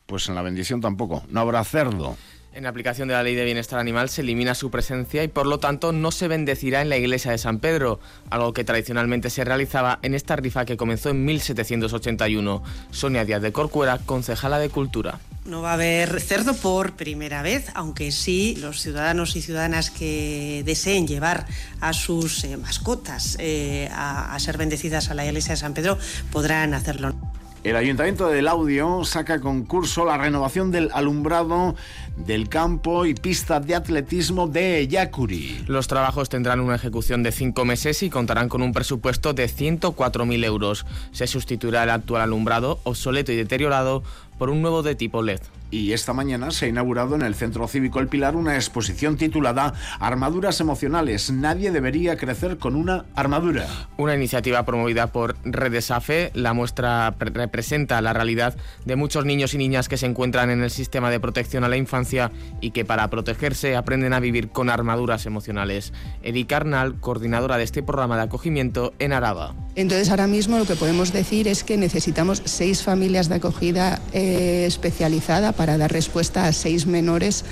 pues 0.05 0.27
en 0.27 0.35
la 0.35 0.41
bendición 0.41 0.81
tampoco, 0.81 1.23
no 1.29 1.39
habrá 1.39 1.63
cerdo. 1.63 2.17
En 2.53 2.65
aplicación 2.65 3.07
de 3.07 3.13
la 3.13 3.23
Ley 3.23 3.33
de 3.33 3.45
Bienestar 3.45 3.79
Animal 3.79 4.09
se 4.09 4.21
elimina 4.21 4.55
su 4.55 4.69
presencia 4.69 5.23
y 5.23 5.29
por 5.29 5.47
lo 5.47 5.59
tanto 5.59 5.93
no 5.93 6.11
se 6.11 6.27
bendecirá 6.27 6.81
en 6.81 6.89
la 6.89 6.97
iglesia 6.97 7.31
de 7.31 7.37
San 7.37 7.59
Pedro, 7.59 8.01
algo 8.29 8.51
que 8.51 8.65
tradicionalmente 8.65 9.29
se 9.29 9.45
realizaba 9.45 9.99
en 10.01 10.13
esta 10.13 10.35
rifa 10.35 10.65
que 10.65 10.75
comenzó 10.75 11.11
en 11.11 11.23
1781. 11.23 12.61
Sonia 12.91 13.23
Díaz 13.23 13.41
de 13.41 13.53
Corcuera, 13.53 13.99
concejala 14.05 14.59
de 14.59 14.67
Cultura. 14.67 15.19
No 15.45 15.61
va 15.61 15.71
a 15.71 15.73
haber 15.75 16.19
cerdo 16.19 16.53
por 16.53 16.97
primera 16.97 17.41
vez, 17.41 17.71
aunque 17.73 18.11
sí 18.11 18.57
los 18.59 18.81
ciudadanos 18.81 19.37
y 19.37 19.41
ciudadanas 19.41 19.89
que 19.89 20.63
deseen 20.65 21.07
llevar 21.07 21.47
a 21.79 21.93
sus 21.93 22.43
eh, 22.43 22.57
mascotas 22.57 23.37
eh, 23.39 23.89
a 23.93 24.37
ser 24.39 24.57
bendecidas 24.57 25.09
a 25.09 25.13
la 25.13 25.25
iglesia 25.25 25.53
de 25.53 25.57
San 25.57 25.73
Pedro 25.73 25.97
podrán 26.31 26.73
hacerlo. 26.73 27.15
El 27.63 27.75
Ayuntamiento 27.75 28.27
del 28.27 28.47
Audio 28.47 29.05
saca 29.05 29.39
concurso 29.39 30.03
la 30.03 30.17
renovación 30.17 30.71
del 30.71 30.89
alumbrado 30.95 31.75
del 32.15 32.49
campo 32.49 33.05
y 33.05 33.13
pista 33.13 33.59
de 33.59 33.75
atletismo 33.75 34.47
de 34.47 34.87
Yacuri. 34.87 35.63
Los 35.67 35.87
trabajos 35.87 36.29
tendrán 36.29 36.59
una 36.59 36.75
ejecución 36.75 37.23
de 37.23 37.31
cinco 37.31 37.65
meses 37.65 38.03
y 38.03 38.09
contarán 38.09 38.49
con 38.49 38.61
un 38.61 38.73
presupuesto 38.73 39.33
de 39.33 39.47
104.000 39.47 40.45
euros. 40.45 40.85
Se 41.11 41.27
sustituirá 41.27 41.83
el 41.83 41.89
actual 41.89 42.21
alumbrado 42.21 42.79
obsoleto 42.83 43.31
y 43.31 43.35
deteriorado 43.35 44.03
por 44.41 44.49
un 44.49 44.63
nuevo 44.63 44.81
de 44.81 44.95
tipo 44.95 45.21
LED 45.21 45.39
y 45.71 45.93
esta 45.93 46.13
mañana 46.13 46.51
se 46.51 46.65
ha 46.65 46.69
inaugurado 46.69 47.15
en 47.15 47.21
el 47.21 47.33
Centro 47.33 47.67
Cívico 47.67 47.99
El 47.99 48.09
Pilar 48.09 48.35
una 48.35 48.55
exposición 48.55 49.15
titulada 49.15 49.73
Armaduras 49.99 50.59
Emocionales. 50.59 51.31
Nadie 51.31 51.71
debería 51.71 52.17
crecer 52.17 52.57
con 52.57 52.75
una 52.75 53.05
armadura. 53.15 53.65
Una 53.97 54.15
iniciativa 54.15 54.63
promovida 54.63 55.07
por 55.07 55.37
Redesafe. 55.45 56.31
La 56.33 56.53
muestra 56.53 57.15
representa 57.17 58.01
la 58.01 58.11
realidad 58.11 58.55
de 58.85 58.97
muchos 58.97 59.25
niños 59.25 59.53
y 59.53 59.57
niñas 59.57 59.87
que 59.87 59.97
se 59.97 60.05
encuentran 60.05 60.49
en 60.49 60.61
el 60.61 60.71
sistema 60.71 61.09
de 61.09 61.21
protección 61.21 61.63
a 61.63 61.69
la 61.69 61.77
infancia 61.77 62.31
y 62.59 62.71
que 62.71 62.83
para 62.83 63.09
protegerse 63.09 63.77
aprenden 63.77 64.13
a 64.13 64.19
vivir 64.19 64.49
con 64.49 64.69
armaduras 64.69 65.25
emocionales. 65.25 65.93
Erika 66.21 66.57
Arnal, 66.57 66.99
coordinadora 66.99 67.57
de 67.57 67.63
este 67.63 67.81
programa 67.81 68.17
de 68.17 68.23
acogimiento 68.23 68.93
en 68.99 69.13
Araba. 69.13 69.55
Entonces 69.75 70.09
ahora 70.09 70.27
mismo 70.27 70.59
lo 70.59 70.65
que 70.65 70.75
podemos 70.75 71.13
decir 71.13 71.47
es 71.47 71.63
que 71.63 71.77
necesitamos 71.77 72.41
seis 72.43 72.83
familias 72.83 73.29
de 73.29 73.35
acogida 73.35 74.01
eh, 74.11 74.30
especializada 74.31 75.51
para 75.51 75.77
dar 75.77 75.91
respuesta 75.91 76.45
a 76.45 76.53
seis 76.53 76.85
menores 76.85 77.45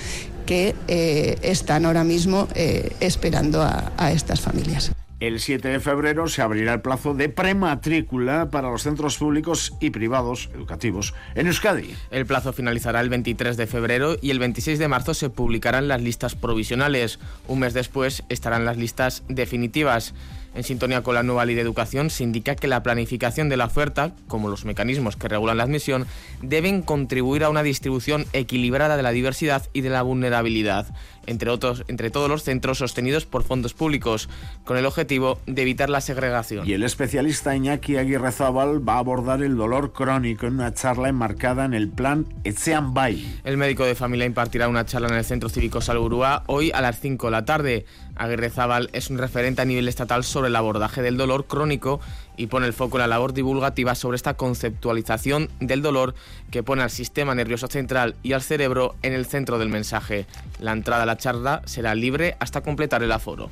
que 0.46 0.74
eh, 0.88 1.38
están 1.42 1.86
ahora 1.86 2.04
mismo 2.04 2.48
eh, 2.54 2.92
esperando 3.00 3.62
a, 3.62 3.92
a 3.96 4.12
estas 4.12 4.40
familias. 4.40 4.92
El 5.20 5.38
7 5.38 5.68
de 5.68 5.80
febrero 5.80 6.28
se 6.28 6.40
abrirá 6.40 6.72
el 6.72 6.80
plazo 6.80 7.12
de 7.12 7.28
prematrícula 7.28 8.48
para 8.48 8.70
los 8.70 8.84
centros 8.84 9.18
públicos 9.18 9.74
y 9.78 9.90
privados 9.90 10.48
educativos 10.54 11.12
en 11.34 11.46
Euskadi. 11.46 11.94
El 12.10 12.24
plazo 12.24 12.54
finalizará 12.54 13.02
el 13.02 13.10
23 13.10 13.58
de 13.58 13.66
febrero 13.66 14.16
y 14.22 14.30
el 14.30 14.38
26 14.38 14.78
de 14.78 14.88
marzo 14.88 15.12
se 15.12 15.28
publicarán 15.28 15.88
las 15.88 16.00
listas 16.00 16.36
provisionales. 16.36 17.18
Un 17.48 17.58
mes 17.58 17.74
después 17.74 18.22
estarán 18.30 18.64
las 18.64 18.78
listas 18.78 19.22
definitivas. 19.28 20.14
En 20.54 20.64
sintonía 20.64 21.02
con 21.02 21.14
la 21.14 21.22
nueva 21.22 21.44
ley 21.44 21.54
de 21.54 21.60
educación, 21.60 22.10
se 22.10 22.24
indica 22.24 22.56
que 22.56 22.66
la 22.66 22.82
planificación 22.82 23.48
de 23.48 23.56
la 23.56 23.66
oferta, 23.66 24.12
como 24.26 24.48
los 24.48 24.64
mecanismos 24.64 25.16
que 25.16 25.28
regulan 25.28 25.58
la 25.58 25.62
admisión, 25.62 26.06
deben 26.42 26.82
contribuir 26.82 27.44
a 27.44 27.50
una 27.50 27.62
distribución 27.62 28.26
equilibrada 28.32 28.96
de 28.96 29.02
la 29.02 29.12
diversidad 29.12 29.68
y 29.72 29.82
de 29.82 29.90
la 29.90 30.02
vulnerabilidad 30.02 30.88
entre, 31.26 31.50
otros, 31.50 31.84
entre 31.88 32.10
todos 32.10 32.28
los 32.28 32.42
centros 32.42 32.78
sostenidos 32.78 33.26
por 33.26 33.44
fondos 33.44 33.74
públicos, 33.74 34.28
con 34.64 34.76
el 34.76 34.86
objetivo 34.86 35.38
de 35.46 35.62
evitar 35.62 35.90
la 35.90 36.00
segregación. 36.00 36.68
Y 36.68 36.72
el 36.72 36.82
especialista 36.82 37.54
Iñaki 37.54 37.96
Aguirre 37.96 38.32
Zabal 38.32 38.86
va 38.86 38.94
a 38.94 38.98
abordar 38.98 39.42
el 39.42 39.56
dolor 39.56 39.92
crónico 39.92 40.46
en 40.46 40.54
una 40.54 40.74
charla 40.74 41.08
enmarcada 41.08 41.64
en 41.64 41.74
el 41.74 41.88
plan 41.88 42.26
Etzean 42.44 42.94
Bay. 42.94 43.40
El 43.44 43.56
médico 43.56 43.84
de 43.84 43.94
familia 43.94 44.26
impartirá 44.26 44.68
una 44.68 44.84
charla 44.84 45.08
en 45.08 45.14
el 45.14 45.24
Centro 45.24 45.48
Cívico 45.48 45.80
Salburúa 45.80 46.42
hoy 46.46 46.70
a 46.74 46.80
las 46.80 47.00
5 47.00 47.26
de 47.26 47.30
la 47.30 47.44
tarde. 47.44 47.86
Aguirre 48.20 48.50
Zabal 48.50 48.90
es 48.92 49.08
un 49.08 49.16
referente 49.16 49.62
a 49.62 49.64
nivel 49.64 49.88
estatal 49.88 50.24
sobre 50.24 50.48
el 50.48 50.56
abordaje 50.56 51.00
del 51.00 51.16
dolor 51.16 51.46
crónico 51.46 52.00
y 52.36 52.48
pone 52.48 52.66
el 52.66 52.74
foco 52.74 52.98
en 52.98 53.00
la 53.00 53.06
labor 53.06 53.32
divulgativa 53.32 53.94
sobre 53.94 54.16
esta 54.16 54.34
conceptualización 54.34 55.48
del 55.58 55.80
dolor 55.80 56.14
que 56.50 56.62
pone 56.62 56.82
al 56.82 56.90
sistema 56.90 57.34
nervioso 57.34 57.66
central 57.68 58.16
y 58.22 58.34
al 58.34 58.42
cerebro 58.42 58.94
en 59.02 59.14
el 59.14 59.24
centro 59.24 59.58
del 59.58 59.70
mensaje. 59.70 60.26
La 60.58 60.72
entrada 60.72 61.04
a 61.04 61.06
la 61.06 61.16
charla 61.16 61.62
será 61.64 61.94
libre 61.94 62.36
hasta 62.40 62.60
completar 62.60 63.02
el 63.02 63.12
aforo. 63.12 63.48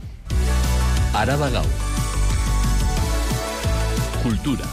Araba 1.14 1.48
Cultura. 4.22 4.64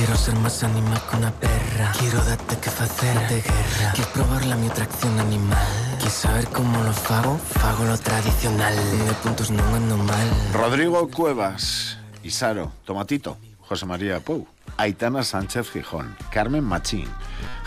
Quiero 0.00 0.16
ser 0.16 0.34
más 0.36 0.64
animal 0.64 0.98
que 1.10 1.16
una 1.18 1.30
perra. 1.30 1.92
Quiero 1.98 2.24
darte 2.24 2.56
que 2.56 2.70
hacer 2.70 3.28
de 3.28 3.42
guerra. 3.42 3.92
Quiero 3.94 4.10
probar 4.14 4.46
la 4.46 4.56
mi 4.56 4.66
atracción 4.66 5.20
animal. 5.20 5.58
Quiero 5.98 6.10
saber 6.10 6.48
cómo 6.48 6.82
lo 6.82 6.90
fago. 6.94 7.36
Fago 7.36 7.84
lo 7.84 7.98
tradicional. 7.98 8.74
De 8.74 9.12
puntos 9.22 9.50
no 9.50 9.62
ando 9.62 9.98
mal. 9.98 10.30
Rodrigo 10.54 11.06
Cuevas 11.10 11.98
Isaro 12.22 12.72
Tomatito 12.86 13.36
José 13.60 13.84
María 13.84 14.20
Pou 14.20 14.48
Aitana 14.78 15.22
Sánchez 15.22 15.70
Gijón 15.70 16.16
Carmen 16.32 16.64
Machín 16.64 17.06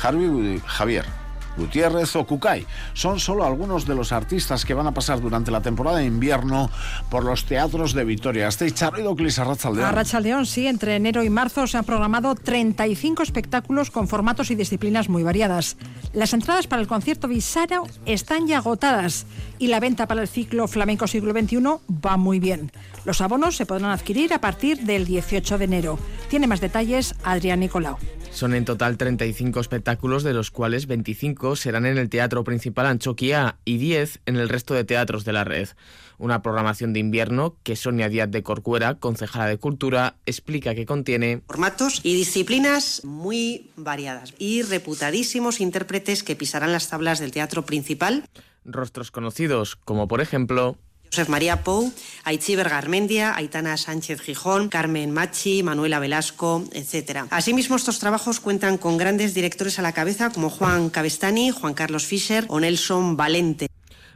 Harvey 0.02 0.60
Javier 0.66 1.06
Gutiérrez 1.58 2.16
o 2.16 2.26
Cucay. 2.26 2.66
Son 2.94 3.20
solo 3.20 3.46
algunos 3.46 3.86
de 3.86 3.96
los 3.96 4.12
artistas 4.12 4.66
que 4.66 4.74
van 4.74 4.88
a 4.88 4.94
pasar 4.94 5.22
durante 5.22 5.52
la 5.52 5.62
temporada 5.62 5.98
de 5.98 6.06
invierno 6.06 6.70
por 7.10 7.24
los 7.24 7.46
teatros 7.46 7.94
de 7.94 8.04
Vitoria. 8.06 8.48
Este 8.48 8.70
charrido 8.72 9.16
Clis 9.16 9.40
Arrachaldeón, 9.40 10.46
sí, 10.46 10.68
entre 10.68 10.96
enero 10.96 11.24
y 11.24 11.30
marzo 11.30 11.68
se 11.68 11.78
han 11.78 11.84
programado 11.84 12.36
35 12.36 13.24
espectáculos 13.24 13.92
con 13.92 14.08
formatos 14.08 14.52
y 14.52 14.56
disciplinas 14.56 15.10
muy 15.10 15.24
variadas. 15.24 15.78
Las 16.14 16.34
entradas 16.34 16.68
para 16.68 16.82
el 16.82 16.88
concierto 16.88 17.28
Visaro 17.28 17.84
están 18.06 18.48
ya 18.48 18.58
agotadas 18.58 19.26
y 19.60 19.68
la 19.68 19.80
venta 19.80 20.08
para 20.08 20.22
el 20.22 20.28
ciclo 20.28 20.68
Flamenco 20.68 21.08
Siglo 21.08 21.32
XXI 21.32 21.58
va 22.06 22.18
muy 22.18 22.40
bien. 22.40 22.72
Los 23.06 23.22
abonos 23.22 23.56
se 23.56 23.66
podrán 23.66 23.92
adquirir 23.92 24.34
a 24.34 24.42
partir 24.42 24.80
del 24.80 25.06
18 25.06 25.58
de 25.58 25.66
enero. 25.66 26.00
Tiene 26.30 26.48
más 26.48 26.62
detalles 26.62 27.16
Adrián 27.24 27.60
Nicolau. 27.60 27.98
Son 28.34 28.56
en 28.56 28.66
total 28.66 28.98
35 28.98 29.60
espectáculos, 29.60 30.24
de 30.24 30.34
los 30.34 30.50
cuales 30.50 30.88
25 30.88 31.56
serán 31.56 31.86
en 31.86 32.00
el 32.00 32.10
Teatro 32.10 32.44
Principal 32.44 32.88
Anchoquia 32.88 33.58
y 33.64 33.78
10 33.78 34.22
en 34.26 34.38
el 34.38 34.50
resto 34.50 34.74
de 34.74 34.84
teatros 34.84 35.24
de 35.24 35.34
la 35.34 35.44
red. 35.44 35.70
Una 36.18 36.42
programación 36.42 36.94
de 36.94 37.00
invierno 37.00 37.56
que 37.62 37.76
Sonia 37.76 38.10
Díaz 38.10 38.32
de 38.32 38.42
Corcuera, 38.42 38.96
concejala 38.96 39.46
de 39.46 39.60
Cultura, 39.60 40.16
explica 40.26 40.74
que 40.74 40.88
contiene 40.88 41.42
formatos 41.46 42.02
y 42.02 42.16
disciplinas 42.16 43.06
muy 43.06 43.70
variadas 43.76 44.34
y 44.40 44.64
reputadísimos 44.64 45.62
intérpretes 45.62 46.24
que 46.24 46.36
pisarán 46.36 46.72
las 46.72 46.90
tablas 46.90 47.20
del 47.20 47.32
Teatro 47.32 47.68
Principal. 47.68 48.26
Rostros 48.66 49.12
conocidos, 49.12 49.76
como 49.76 50.08
por 50.08 50.22
ejemplo 50.22 50.78
Josef 51.14 51.30
María 51.30 51.62
Pou, 51.62 51.94
Aichiber 52.24 52.68
Garmendia, 52.68 53.36
Aitana 53.36 53.78
Sánchez 53.78 54.20
Gijón, 54.20 54.68
Carmen 54.68 55.12
Machi, 55.12 55.62
Manuela 55.62 56.00
Velasco, 56.00 56.64
etc. 56.72 57.28
Asimismo, 57.30 57.76
estos 57.76 58.00
trabajos 58.00 58.40
cuentan 58.40 58.80
con 58.80 58.98
grandes 58.98 59.36
directores 59.36 59.78
a 59.78 59.84
la 59.84 59.92
cabeza 59.92 60.32
como 60.32 60.50
Juan 60.50 60.90
Cabestani, 60.90 61.52
Juan 61.52 61.76
Carlos 61.76 62.08
Fischer 62.08 62.46
o 62.50 62.60
Nelson 62.60 63.16
Valente. 63.16 63.68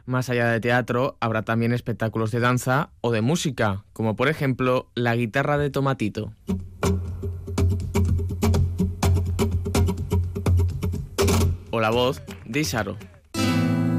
Más 0.06 0.28
allá 0.28 0.48
de 0.48 0.58
teatro, 0.58 1.16
habrá 1.20 1.42
también 1.42 1.72
espectáculos 1.72 2.32
de 2.32 2.40
danza 2.40 2.90
o 3.00 3.12
de 3.12 3.20
música, 3.20 3.84
como 3.92 4.16
por 4.16 4.26
ejemplo 4.26 4.90
la 4.96 5.14
guitarra 5.14 5.56
de 5.56 5.70
Tomatito. 5.70 6.32
O 11.70 11.78
la 11.78 11.90
voz 11.90 12.22
de 12.44 12.58
Isaro. 12.58 12.96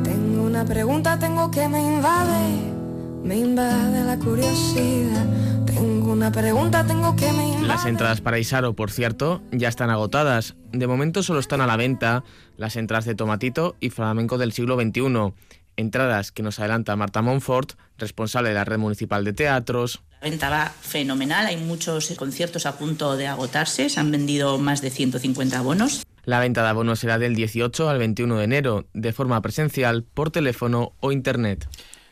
Tengo 0.03 0.43
una 0.43 0.65
pregunta, 0.65 1.17
tengo 1.17 1.49
que 1.49 1.65
me 1.69 1.79
invade 1.79 2.78
me 3.23 3.38
invade 3.38 4.03
la 4.03 4.17
curiosidad. 4.17 5.25
Tengo 5.65 6.13
una 6.13 6.32
pregunta, 6.32 6.86
tengo 6.86 7.15
que 7.15 7.32
me 7.32 7.47
invade. 7.47 7.67
Las 7.67 7.86
entradas 7.86 8.21
para 8.21 8.39
Isaro, 8.39 8.73
por 8.73 8.91
cierto, 8.91 9.41
ya 9.51 9.67
están 9.69 9.89
agotadas. 9.89 10.55
De 10.71 10.88
momento 10.88 11.23
solo 11.23 11.39
están 11.39 11.62
a 11.62 11.67
la 11.67 11.77
venta 11.77 12.23
las 12.58 12.75
entradas 12.75 13.05
de 13.05 13.15
Tomatito 13.15 13.75
y 13.79 13.89
Flamenco 13.89 14.38
del 14.38 14.51
siglo 14.51 14.79
XXI. 14.79 15.34
Entradas 15.77 16.32
que 16.32 16.43
nos 16.43 16.60
adelanta 16.60 16.95
Marta 16.95 17.21
Monfort, 17.21 17.73
responsable 17.97 18.49
de 18.49 18.55
la 18.55 18.65
Red 18.65 18.79
Municipal 18.79 19.23
de 19.23 19.34
Teatros. 19.34 20.01
La 20.21 20.29
venta 20.29 20.49
va 20.49 20.73
fenomenal, 20.82 21.45
hay 21.45 21.58
muchos 21.58 22.10
conciertos 22.17 22.65
a 22.65 22.77
punto 22.77 23.15
de 23.15 23.27
agotarse, 23.27 23.89
se 23.89 23.99
han 23.99 24.12
vendido 24.12 24.58
más 24.58 24.82
de 24.82 24.89
150 24.89 25.58
abonos. 25.58 26.03
La 26.25 26.39
venta 26.39 26.63
de 26.63 26.69
abonos 26.69 26.99
será 26.99 27.17
del 27.17 27.34
18 27.34 27.89
al 27.89 27.97
21 27.97 28.38
de 28.38 28.43
enero, 28.43 28.86
de 28.93 29.13
forma 29.13 29.41
presencial, 29.41 30.03
por 30.03 30.32
teléfono 30.32 30.91
o 30.99 31.13
internet. 31.13 31.67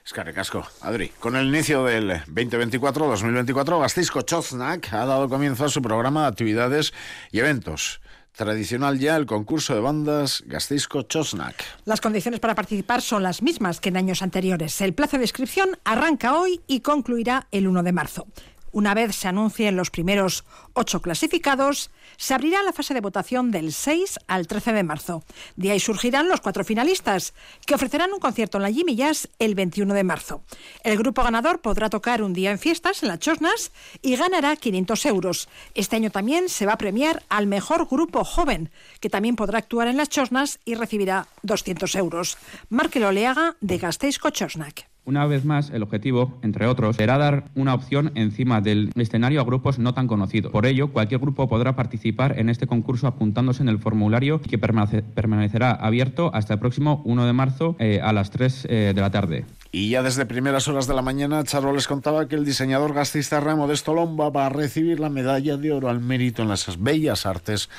Es 0.07 0.13
Casco, 0.13 0.65
Adri. 0.79 1.09
Con 1.19 1.35
el 1.35 1.47
inicio 1.47 1.83
del 1.83 2.23
2024-2024, 2.27 3.81
Gastisco 3.81 4.21
Choznak 4.21 4.93
ha 4.93 5.05
dado 5.05 5.27
comienzo 5.27 5.65
a 5.65 5.69
su 5.69 5.81
programa 5.81 6.21
de 6.21 6.27
actividades 6.29 6.93
y 7.29 7.39
eventos. 7.39 7.99
Tradicional 8.31 8.99
ya 8.99 9.17
el 9.17 9.25
concurso 9.25 9.75
de 9.75 9.81
bandas 9.81 10.45
Gastisco 10.45 11.01
Chosnak. 11.01 11.61
Las 11.83 11.99
condiciones 11.99 12.39
para 12.39 12.55
participar 12.55 13.01
son 13.01 13.21
las 13.21 13.41
mismas 13.41 13.81
que 13.81 13.89
en 13.89 13.97
años 13.97 14.21
anteriores. 14.21 14.79
El 14.79 14.93
plazo 14.93 15.17
de 15.17 15.25
inscripción 15.25 15.77
arranca 15.83 16.39
hoy 16.39 16.61
y 16.67 16.79
concluirá 16.79 17.47
el 17.51 17.67
1 17.67 17.83
de 17.83 17.91
marzo. 17.91 18.27
Una 18.71 18.93
vez 18.93 19.13
se 19.13 19.27
anuncien 19.27 19.75
los 19.75 19.91
primeros 19.91 20.45
ocho 20.71 21.01
clasificados, 21.01 21.91
se 22.17 22.33
abrirá 22.33 22.61
la 22.63 22.73
fase 22.73 22.93
de 22.93 23.01
votación 23.01 23.51
del 23.51 23.71
6 23.71 24.19
al 24.27 24.47
13 24.47 24.73
de 24.73 24.83
marzo. 24.83 25.23
De 25.55 25.71
ahí 25.71 25.79
surgirán 25.79 26.29
los 26.29 26.41
cuatro 26.41 26.63
finalistas, 26.63 27.33
que 27.65 27.75
ofrecerán 27.75 28.11
un 28.11 28.19
concierto 28.19 28.57
en 28.57 28.63
la 28.63 28.71
Jimmy 28.71 28.95
Jazz 28.95 29.29
el 29.39 29.55
21 29.55 29.93
de 29.93 30.03
marzo. 30.03 30.43
El 30.83 30.97
grupo 30.97 31.23
ganador 31.23 31.61
podrá 31.61 31.89
tocar 31.89 32.21
un 32.21 32.33
día 32.33 32.51
en 32.51 32.59
fiestas 32.59 33.03
en 33.03 33.09
la 33.09 33.19
Chosnas 33.19 33.71
y 34.01 34.15
ganará 34.15 34.55
500 34.55 35.05
euros. 35.05 35.49
Este 35.75 35.95
año 35.95 36.11
también 36.11 36.49
se 36.49 36.65
va 36.65 36.73
a 36.73 36.77
premiar 36.77 37.23
al 37.29 37.47
mejor 37.47 37.87
grupo 37.87 38.23
joven, 38.23 38.71
que 38.99 39.09
también 39.09 39.35
podrá 39.35 39.59
actuar 39.59 39.87
en 39.87 39.97
las 39.97 40.09
Chosnas 40.09 40.59
y 40.65 40.75
recibirá 40.75 41.27
200 41.43 41.95
euros. 41.95 42.37
Márquelo 42.69 43.11
Leaga 43.11 43.55
de 43.61 43.77
Gasteizco 43.77 44.29
Chosnak. 44.31 44.96
Una 45.07 45.25
vez 45.25 45.45
más, 45.45 45.69
el 45.69 45.83
objetivo, 45.83 46.37
entre 46.41 46.67
otros, 46.67 46.97
será 46.97 47.17
dar 47.17 47.45
una 47.55 47.73
opción 47.73 48.11
encima 48.15 48.59
del 48.59 48.91
escenario 48.97 49.39
a 49.39 49.45
grupos 49.45 49.79
no 49.79 49.93
tan 49.93 50.05
conocidos. 50.05 50.51
Por 50.51 50.65
ello, 50.65 50.91
cualquier 50.91 51.21
grupo 51.21 51.47
podrá 51.47 51.77
participar 51.77 52.37
en 52.37 52.49
este 52.49 52.67
concurso 52.67 53.07
apuntándose 53.07 53.63
en 53.63 53.69
el 53.69 53.79
formulario 53.79 54.41
que 54.41 54.57
permanecerá 54.57 55.71
abierto 55.71 56.29
hasta 56.33 56.55
el 56.55 56.59
próximo 56.59 57.01
1 57.05 57.25
de 57.25 57.31
marzo 57.31 57.77
eh, 57.79 58.01
a 58.03 58.11
las 58.11 58.31
3 58.31 58.67
eh, 58.69 58.91
de 58.93 58.99
la 58.99 59.09
tarde. 59.09 59.45
Y 59.71 59.89
ya 59.89 60.03
desde 60.03 60.25
primeras 60.25 60.67
horas 60.67 60.87
de 60.87 60.93
la 60.93 61.01
mañana, 61.01 61.43
Charo 61.43 61.73
les 61.73 61.87
contaba 61.87 62.27
que 62.27 62.35
el 62.35 62.45
diseñador 62.45 62.93
gastista 62.93 63.41
Modesto 63.55 63.93
Lomba 63.93 64.29
va 64.29 64.45
a 64.45 64.49
recibir 64.49 64.99
la 64.99 65.09
medalla 65.09 65.57
de 65.57 65.71
oro 65.71 65.89
al 65.89 65.99
mérito 65.99 66.41
en 66.41 66.49
las 66.49 66.81
Bellas 66.81 67.25
Artes 67.25 67.69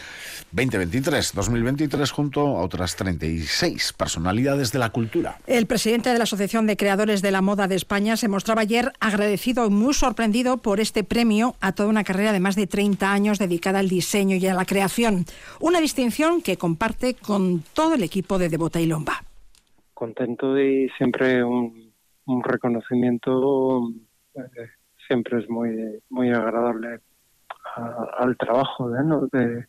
2023-2023 0.55 2.11
junto 2.11 2.40
a 2.40 2.62
otras 2.62 2.96
36 2.96 3.92
personalidades 3.92 4.72
de 4.72 4.79
la 4.79 4.90
cultura. 4.90 5.38
El 5.46 5.66
presidente 5.66 6.11
de 6.11 6.18
la 6.18 6.24
Asociación 6.24 6.66
de 6.66 6.77
Creadores 6.77 7.22
de 7.22 7.31
la 7.31 7.42
Moda 7.42 7.68
de 7.68 7.77
España 7.77 8.16
se 8.16 8.29
mostraba 8.29 8.62
ayer 8.62 8.92
agradecido 9.01 9.66
y 9.66 9.70
muy 9.70 9.94
sorprendido 9.94 10.59
por 10.59 10.81
este 10.81 11.05
premio 11.05 11.57
a 11.61 11.72
toda 11.72 11.88
una 11.88 12.05
carrera 12.05 12.33
de 12.33 12.40
más 12.40 12.57
de 12.57 12.66
30 12.66 13.12
años 13.12 13.38
dedicada 13.38 13.79
al 13.79 13.88
diseño 13.88 14.37
y 14.37 14.46
a 14.46 14.55
la 14.55 14.64
creación. 14.64 15.27
Una 15.61 15.81
distinción 15.81 16.42
que 16.42 16.57
comparte 16.57 17.14
con 17.14 17.62
todo 17.72 17.94
el 17.94 18.03
equipo 18.03 18.38
de 18.38 18.48
Devota 18.48 18.81
y 18.81 18.87
Lomba. 18.87 19.28
Contento 19.99 20.57
y 20.57 20.89
siempre 20.91 21.43
un, 21.43 21.93
reconocimiento 22.45 23.91
eh, 24.35 24.69
siempre 25.09 25.41
es 25.41 25.51
muy 25.51 25.99
muy 26.09 26.31
agradable 26.31 27.01
al 28.19 28.37
trabajo 28.37 28.91
de 28.91 29.67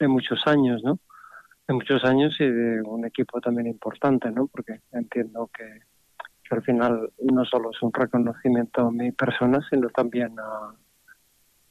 de 0.00 0.08
muchos 0.08 0.46
años, 0.46 0.82
¿no? 0.82 0.98
De 1.66 1.74
muchos 1.74 2.04
años 2.04 2.34
y 2.40 2.44
de 2.44 2.82
un 2.82 3.06
equipo 3.06 3.40
también 3.40 3.68
importante, 3.68 4.30
¿no? 4.30 4.48
Porque 4.48 4.80
entiendo 4.92 5.48
que, 5.56 5.64
al 6.50 6.62
final 6.62 7.12
no 7.22 7.44
solo 7.44 7.70
es 7.70 7.80
un 7.80 7.92
reconocimiento 7.92 8.88
a 8.88 8.90
mi 8.90 9.12
persona, 9.12 9.64
sino 9.70 9.88
también 9.88 10.34
a, 10.40 10.74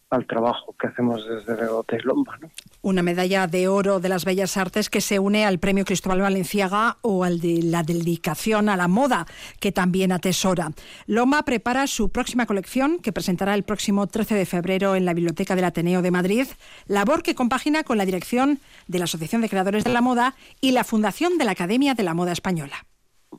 al 0.09 0.25
trabajo 0.25 0.75
que 0.79 0.87
hacemos 0.87 1.25
desde 1.27 1.55
Begote 1.55 1.97
y 1.97 2.05
Lomba. 2.05 2.37
¿no? 2.37 2.49
Una 2.81 3.03
medalla 3.03 3.47
de 3.47 3.67
oro 3.67 3.99
de 3.99 4.09
las 4.09 4.25
Bellas 4.25 4.57
Artes 4.57 4.89
que 4.89 5.01
se 5.01 5.19
une 5.19 5.45
al 5.45 5.59
Premio 5.59 5.85
Cristóbal 5.85 6.21
Valenciaga 6.21 6.97
o 7.01 7.23
al 7.23 7.39
de 7.39 7.61
la 7.63 7.83
dedicación 7.83 8.69
a 8.69 8.77
la 8.77 8.87
moda, 8.87 9.25
que 9.59 9.71
también 9.71 10.11
atesora. 10.11 10.71
Loma 11.05 11.43
prepara 11.43 11.87
su 11.87 12.09
próxima 12.09 12.45
colección, 12.45 12.99
que 12.99 13.13
presentará 13.13 13.53
el 13.53 13.63
próximo 13.63 14.07
13 14.07 14.35
de 14.35 14.45
febrero 14.45 14.95
en 14.95 15.05
la 15.05 15.13
Biblioteca 15.13 15.55
del 15.55 15.65
Ateneo 15.65 16.01
de 16.01 16.11
Madrid, 16.11 16.47
labor 16.87 17.21
que 17.21 17.35
compagina 17.35 17.83
con 17.83 17.97
la 17.97 18.05
dirección 18.05 18.59
de 18.87 18.99
la 18.99 19.05
Asociación 19.05 19.41
de 19.41 19.49
Creadores 19.49 19.83
de 19.83 19.93
la 19.93 20.01
Moda 20.01 20.35
y 20.61 20.71
la 20.71 20.83
fundación 20.83 21.37
de 21.37 21.45
la 21.45 21.51
Academia 21.51 21.93
de 21.93 22.03
la 22.03 22.13
Moda 22.13 22.31
Española. 22.31 22.75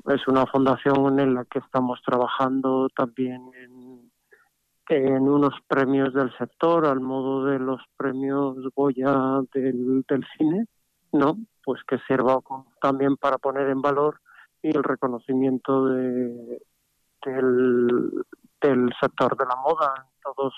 Es 0.07 0.27
una 0.29 0.47
fundación 0.47 1.19
en 1.19 1.35
la 1.35 1.45
que 1.45 1.59
estamos 1.59 2.01
trabajando 2.07 2.89
también 2.91 3.51
en 3.61 3.80
en 4.90 5.29
unos 5.29 5.55
premios 5.68 6.12
del 6.12 6.37
sector 6.37 6.85
al 6.85 7.00
modo 7.00 7.44
de 7.44 7.61
los 7.61 7.81
premios 7.96 8.57
Goya 8.74 9.40
del, 9.55 10.05
cine, 10.37 10.66
¿no? 11.12 11.38
Pues 11.64 11.81
que 11.85 11.98
sirva 12.09 12.40
también 12.83 13.16
para 13.16 13.38
poner 13.38 13.68
en 13.68 13.81
valor 13.81 14.20
y 14.62 14.76
el 14.76 14.83
reconocimiento 14.83 15.87
de, 15.87 16.61
del, 17.24 18.11
del 18.61 18.92
sector 19.00 19.37
de 19.37 19.44
la 19.46 19.57
moda 19.57 19.94
en 19.96 20.35
todos 20.35 20.55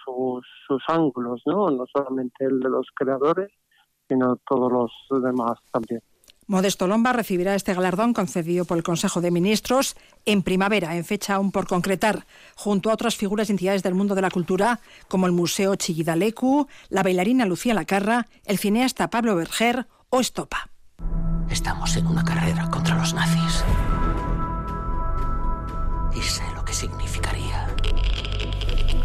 sus 0.67 0.83
ángulos, 0.89 1.43
¿no? 1.45 1.71
No 1.71 1.85
solamente 1.93 2.47
el 2.47 2.61
de 2.61 2.71
los 2.71 2.87
creadores, 2.95 3.53
sino 4.09 4.37
todos 4.49 4.73
los 4.73 5.23
demás 5.23 5.59
también. 5.71 6.01
Modesto 6.53 6.87
Lomba 6.87 7.15
recibirá 7.15 7.55
este 7.55 7.73
galardón 7.73 8.13
concedido 8.13 8.67
por 8.67 8.77
el 8.77 8.83
Consejo 8.83 9.23
de 9.23 9.31
Ministros 9.31 9.97
en 10.27 10.43
primavera, 10.43 10.95
en 10.99 11.07
fecha 11.07 11.37
aún 11.37 11.51
por 11.51 11.67
concretar, 11.67 12.27
junto 12.57 12.91
a 12.91 12.93
otras 12.93 13.17
figuras 13.17 13.49
y 13.49 13.53
entidades 13.53 13.83
del 13.83 13.95
mundo 13.95 14.15
de 14.15 14.21
la 14.21 14.31
cultura, 14.31 14.79
como 15.09 15.25
el 15.25 15.33
Museo 15.33 15.77
Chillidalecu, 15.77 16.69
la 16.91 17.03
bailarina 17.03 17.47
Lucía 17.47 17.73
Lacarra, 17.73 18.27
el 18.45 18.59
cineasta 18.59 19.09
Pablo 19.09 19.35
Berger 19.35 19.87
o 20.11 20.21
Estopa. 20.21 20.69
Estamos 21.49 21.97
en 21.97 22.07
una 22.07 22.23
carrera 22.23 22.69
contra 22.69 22.97
los 22.97 23.15
nazis. 23.15 23.65
Y 26.15 26.21
sé 26.21 26.43
lo 26.55 26.67
que 26.67 26.75
significaría. 26.75 27.67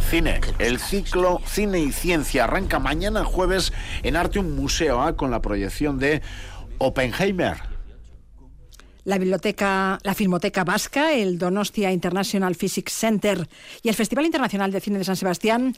Cine. 0.09 0.39
El 0.59 0.79
ciclo 0.79 1.41
Cine 1.45 1.79
y 1.79 1.91
Ciencia 1.91 2.45
arranca 2.45 2.79
mañana 2.79 3.25
jueves 3.25 3.73
en 4.03 4.15
Artium 4.15 4.55
Museo 4.55 5.01
A 5.01 5.17
con 5.17 5.31
la 5.31 5.41
proyección 5.41 5.99
de 5.99 6.21
Oppenheimer. 6.77 7.57
La 9.03 9.17
biblioteca, 9.17 9.99
la 10.03 10.13
Filmoteca 10.13 10.63
Vasca, 10.63 11.13
el 11.13 11.37
Donostia 11.37 11.91
International 11.91 12.55
Physics 12.55 12.93
Center 12.93 13.47
y 13.81 13.89
el 13.89 13.95
Festival 13.95 14.25
Internacional 14.25 14.71
de 14.71 14.81
Cine 14.81 14.97
de 14.97 15.05
San 15.05 15.15
Sebastián 15.15 15.75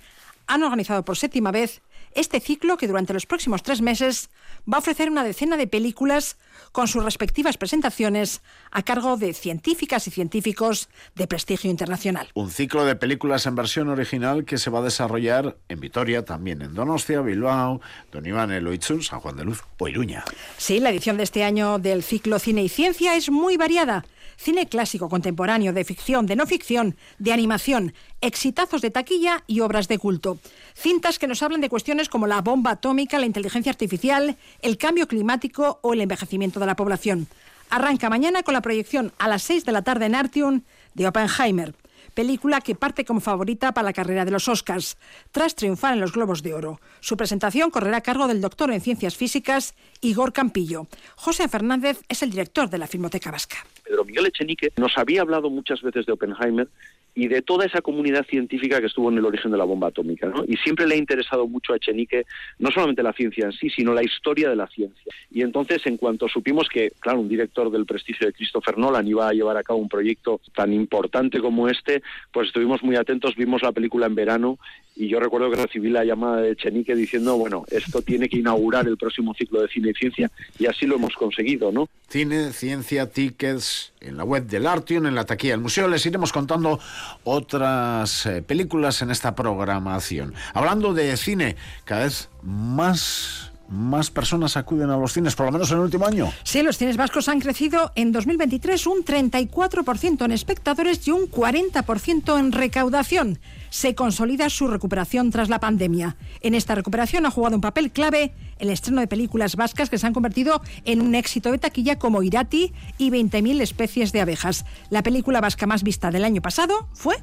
han 0.47 0.63
organizado 0.63 1.05
por 1.05 1.15
séptima 1.15 1.51
vez 1.51 1.81
este 2.13 2.39
ciclo 2.39 2.77
que 2.77 2.87
durante 2.87 3.13
los 3.13 3.25
próximos 3.25 3.63
tres 3.63 3.81
meses 3.81 4.29
va 4.71 4.77
a 4.77 4.79
ofrecer 4.79 5.09
una 5.09 5.23
decena 5.23 5.57
de 5.57 5.67
películas 5.67 6.37
con 6.71 6.87
sus 6.87 7.03
respectivas 7.03 7.57
presentaciones 7.57 8.41
a 8.71 8.83
cargo 8.83 9.17
de 9.17 9.33
científicas 9.33 10.07
y 10.07 10.11
científicos 10.11 10.89
de 11.15 11.27
prestigio 11.27 11.69
internacional. 11.69 12.29
Un 12.33 12.51
ciclo 12.51 12.85
de 12.85 12.95
películas 12.95 13.45
en 13.45 13.55
versión 13.55 13.89
original 13.89 14.45
que 14.45 14.57
se 14.57 14.69
va 14.69 14.79
a 14.79 14.83
desarrollar 14.83 15.57
en 15.67 15.79
Vitoria, 15.79 16.25
también 16.25 16.61
en 16.61 16.73
Donostia, 16.73 17.21
Bilbao, 17.21 17.81
Don 18.11 18.25
Iván 18.25 18.51
Eloitzun, 18.51 19.01
San 19.01 19.19
Juan 19.19 19.35
de 19.35 19.45
Luz 19.45 19.63
o 19.77 19.87
Iruña. 19.87 20.23
Sí, 20.57 20.79
la 20.79 20.89
edición 20.89 21.17
de 21.17 21.23
este 21.23 21.43
año 21.43 21.79
del 21.79 22.03
ciclo 22.03 22.39
Cine 22.39 22.63
y 22.63 22.69
Ciencia 22.69 23.15
es 23.15 23.29
muy 23.29 23.57
variada 23.57 24.05
cine 24.39 24.67
clásico 24.67 25.09
contemporáneo, 25.09 25.73
de 25.73 25.83
ficción, 25.83 26.25
de 26.25 26.37
no 26.37 26.47
ficción, 26.47 26.95
de 27.17 27.33
animación, 27.33 27.93
exitazos 28.21 28.81
de 28.81 28.89
taquilla 28.89 29.43
y 29.47 29.59
obras 29.59 29.89
de 29.89 29.97
culto. 29.97 30.39
Cintas 30.73 31.19
que 31.19 31.27
nos 31.27 31.43
hablan 31.43 31.59
de 31.59 31.69
cuestiones 31.69 32.07
como 32.07 32.25
la 32.25 32.41
bomba 32.41 32.71
atómica, 32.71 33.19
la 33.19 33.25
inteligencia 33.25 33.71
artificial, 33.71 34.37
el 34.61 34.77
cambio 34.77 35.07
climático 35.07 35.79
o 35.81 35.93
el 35.93 36.01
envejecimiento 36.01 36.59
de 36.59 36.65
la 36.65 36.77
población. 36.77 37.27
Arranca 37.69 38.09
mañana 38.09 38.41
con 38.41 38.53
la 38.53 38.61
proyección 38.61 39.11
a 39.19 39.27
las 39.27 39.43
6 39.43 39.65
de 39.65 39.71
la 39.73 39.81
tarde 39.81 40.05
en 40.05 40.15
Artium 40.15 40.61
de 40.93 41.07
Oppenheimer. 41.07 41.75
Película 42.13 42.61
que 42.61 42.75
parte 42.75 43.05
como 43.05 43.19
favorita 43.19 43.73
para 43.73 43.85
la 43.85 43.93
carrera 43.93 44.25
de 44.25 44.31
los 44.31 44.47
Oscars, 44.47 44.97
tras 45.31 45.55
triunfar 45.55 45.93
en 45.93 46.01
los 46.01 46.13
Globos 46.13 46.43
de 46.43 46.53
Oro. 46.53 46.79
Su 46.99 47.17
presentación 47.17 47.71
correrá 47.71 47.97
a 47.97 48.01
cargo 48.01 48.27
del 48.27 48.41
doctor 48.41 48.71
en 48.71 48.81
Ciencias 48.81 49.15
Físicas, 49.15 49.75
Igor 50.01 50.33
Campillo. 50.33 50.87
José 51.15 51.47
Fernández 51.47 52.01
es 52.09 52.23
el 52.23 52.31
director 52.31 52.69
de 52.69 52.77
la 52.77 52.87
Filmoteca 52.87 53.31
Vasca. 53.31 53.57
Pedro 53.83 54.05
Miguel 54.05 54.27
Echenique 54.27 54.71
nos 54.77 54.97
había 54.97 55.21
hablado 55.21 55.49
muchas 55.49 55.81
veces 55.81 56.05
de 56.05 56.13
Oppenheimer 56.13 56.67
y 57.15 57.27
de 57.27 57.41
toda 57.41 57.65
esa 57.65 57.81
comunidad 57.81 58.25
científica 58.25 58.79
que 58.79 58.87
estuvo 58.87 59.11
en 59.11 59.17
el 59.17 59.25
origen 59.25 59.51
de 59.51 59.57
la 59.57 59.65
bomba 59.65 59.87
atómica. 59.87 60.27
¿no? 60.27 60.43
Y 60.47 60.55
siempre 60.57 60.87
le 60.87 60.95
ha 60.95 60.97
interesado 60.97 61.47
mucho 61.47 61.73
a 61.73 61.77
Echenique 61.77 62.25
no 62.59 62.71
solamente 62.71 63.03
la 63.03 63.13
ciencia 63.13 63.45
en 63.45 63.51
sí, 63.51 63.69
sino 63.69 63.93
la 63.93 64.03
historia 64.03 64.49
de 64.49 64.55
la 64.55 64.67
ciencia. 64.67 65.13
Y 65.31 65.41
entonces, 65.41 65.85
en 65.85 65.97
cuanto 65.97 66.29
supimos 66.29 66.69
que, 66.69 66.91
claro, 66.99 67.19
un 67.19 67.27
director 67.27 67.71
del 67.71 67.85
prestigio 67.85 68.27
de 68.27 68.33
Christopher 68.33 68.77
Nolan 68.77 69.07
iba 69.07 69.27
a 69.27 69.33
llevar 69.33 69.57
a 69.57 69.63
cabo 69.63 69.79
un 69.79 69.89
proyecto 69.89 70.39
tan 70.55 70.71
importante 70.73 71.39
como 71.39 71.67
este, 71.67 71.98
pues 72.31 72.47
estuvimos 72.47 72.83
muy 72.83 72.95
atentos, 72.95 73.35
vimos 73.35 73.61
la 73.61 73.71
película 73.71 74.05
en 74.05 74.15
verano 74.15 74.59
y 74.95 75.07
yo 75.07 75.19
recuerdo 75.19 75.49
que 75.49 75.55
recibí 75.55 75.89
la 75.89 76.03
llamada 76.03 76.41
de 76.41 76.51
Echenique 76.51 76.93
diciendo, 76.93 77.37
bueno, 77.37 77.63
esto 77.71 78.01
tiene 78.01 78.27
que 78.27 78.37
inaugurar 78.37 78.85
el 78.87 78.97
próximo 78.97 79.33
ciclo 79.33 79.61
de 79.61 79.69
cine 79.69 79.91
y 79.91 79.93
ciencia 79.93 80.29
y 80.57 80.65
así 80.65 80.85
lo 80.85 80.95
hemos 80.95 81.13
conseguido, 81.15 81.71
¿no? 81.71 81.87
Cine, 82.09 82.51
ciencia, 82.51 83.09
tickets, 83.09 83.93
en 84.01 84.17
la 84.17 84.23
web 84.23 84.45
del 84.45 84.67
Artion, 84.67 85.05
en 85.05 85.15
la 85.15 85.25
taquilla 85.25 85.53
del 85.53 85.61
museo, 85.61 85.87
les 85.87 86.05
iremos 86.05 86.33
contando 86.33 86.79
otras 87.23 88.25
eh, 88.25 88.41
películas 88.41 89.01
en 89.01 89.11
esta 89.11 89.35
programación. 89.35 90.33
Hablando 90.53 90.93
de 90.93 91.15
cine, 91.15 91.55
cada 91.85 92.03
vez 92.03 92.29
más 92.43 93.53
más 93.69 94.09
personas 94.09 94.57
acuden 94.57 94.89
a 94.89 94.97
los 94.97 95.13
cines, 95.13 95.35
por 95.35 95.45
lo 95.45 95.51
menos 95.51 95.69
en 95.71 95.77
el 95.77 95.83
último 95.83 96.05
año. 96.05 96.31
Sí, 96.43 96.61
los 96.61 96.77
cines 96.77 96.97
vascos 96.97 97.29
han 97.29 97.39
crecido 97.39 97.91
en 97.95 98.11
2023 98.11 98.87
un 98.87 99.05
34% 99.05 100.25
en 100.25 100.31
espectadores 100.31 101.07
y 101.07 101.11
un 101.11 101.29
40% 101.29 102.39
en 102.39 102.51
recaudación. 102.51 103.39
Se 103.69 103.93
consolida 103.93 104.49
su 104.49 104.67
recuperación 104.67 105.29
tras 105.29 105.49
la 105.49 105.59
pandemia. 105.59 106.15
En 106.41 106.55
esta 106.55 106.73
recuperación 106.73 107.25
ha 107.25 107.31
jugado 107.31 107.55
un 107.55 107.61
papel 107.61 107.91
clave 107.91 108.33
el 108.57 108.71
estreno 108.71 109.01
de 109.01 109.07
películas 109.07 109.55
vascas 109.55 109.89
que 109.89 109.97
se 109.97 110.07
han 110.07 110.13
convertido 110.13 110.61
en 110.85 111.01
un 111.01 111.13
éxito 111.13 111.51
de 111.51 111.59
taquilla 111.59 111.99
como 111.99 112.23
Irati 112.23 112.73
y 112.97 113.11
20.000 113.11 113.61
especies 113.61 114.11
de 114.11 114.21
abejas. 114.21 114.65
La 114.89 115.03
película 115.03 115.41
vasca 115.41 115.67
más 115.67 115.83
vista 115.83 116.11
del 116.11 116.25
año 116.25 116.41
pasado 116.41 116.87
fue 116.93 117.15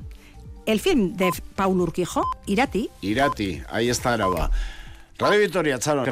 el 0.67 0.81
film 0.81 1.17
de 1.17 1.31
Paul 1.55 1.81
Urquijo, 1.81 2.25
Irati. 2.47 2.91
Irati, 3.01 3.63
ahí 3.69 3.89
está 3.89 4.15
Araba. 4.15 4.51
Radio 5.19 5.41
Vitoria, 5.41 5.79
Charo, 5.79 6.03
que 6.05 6.11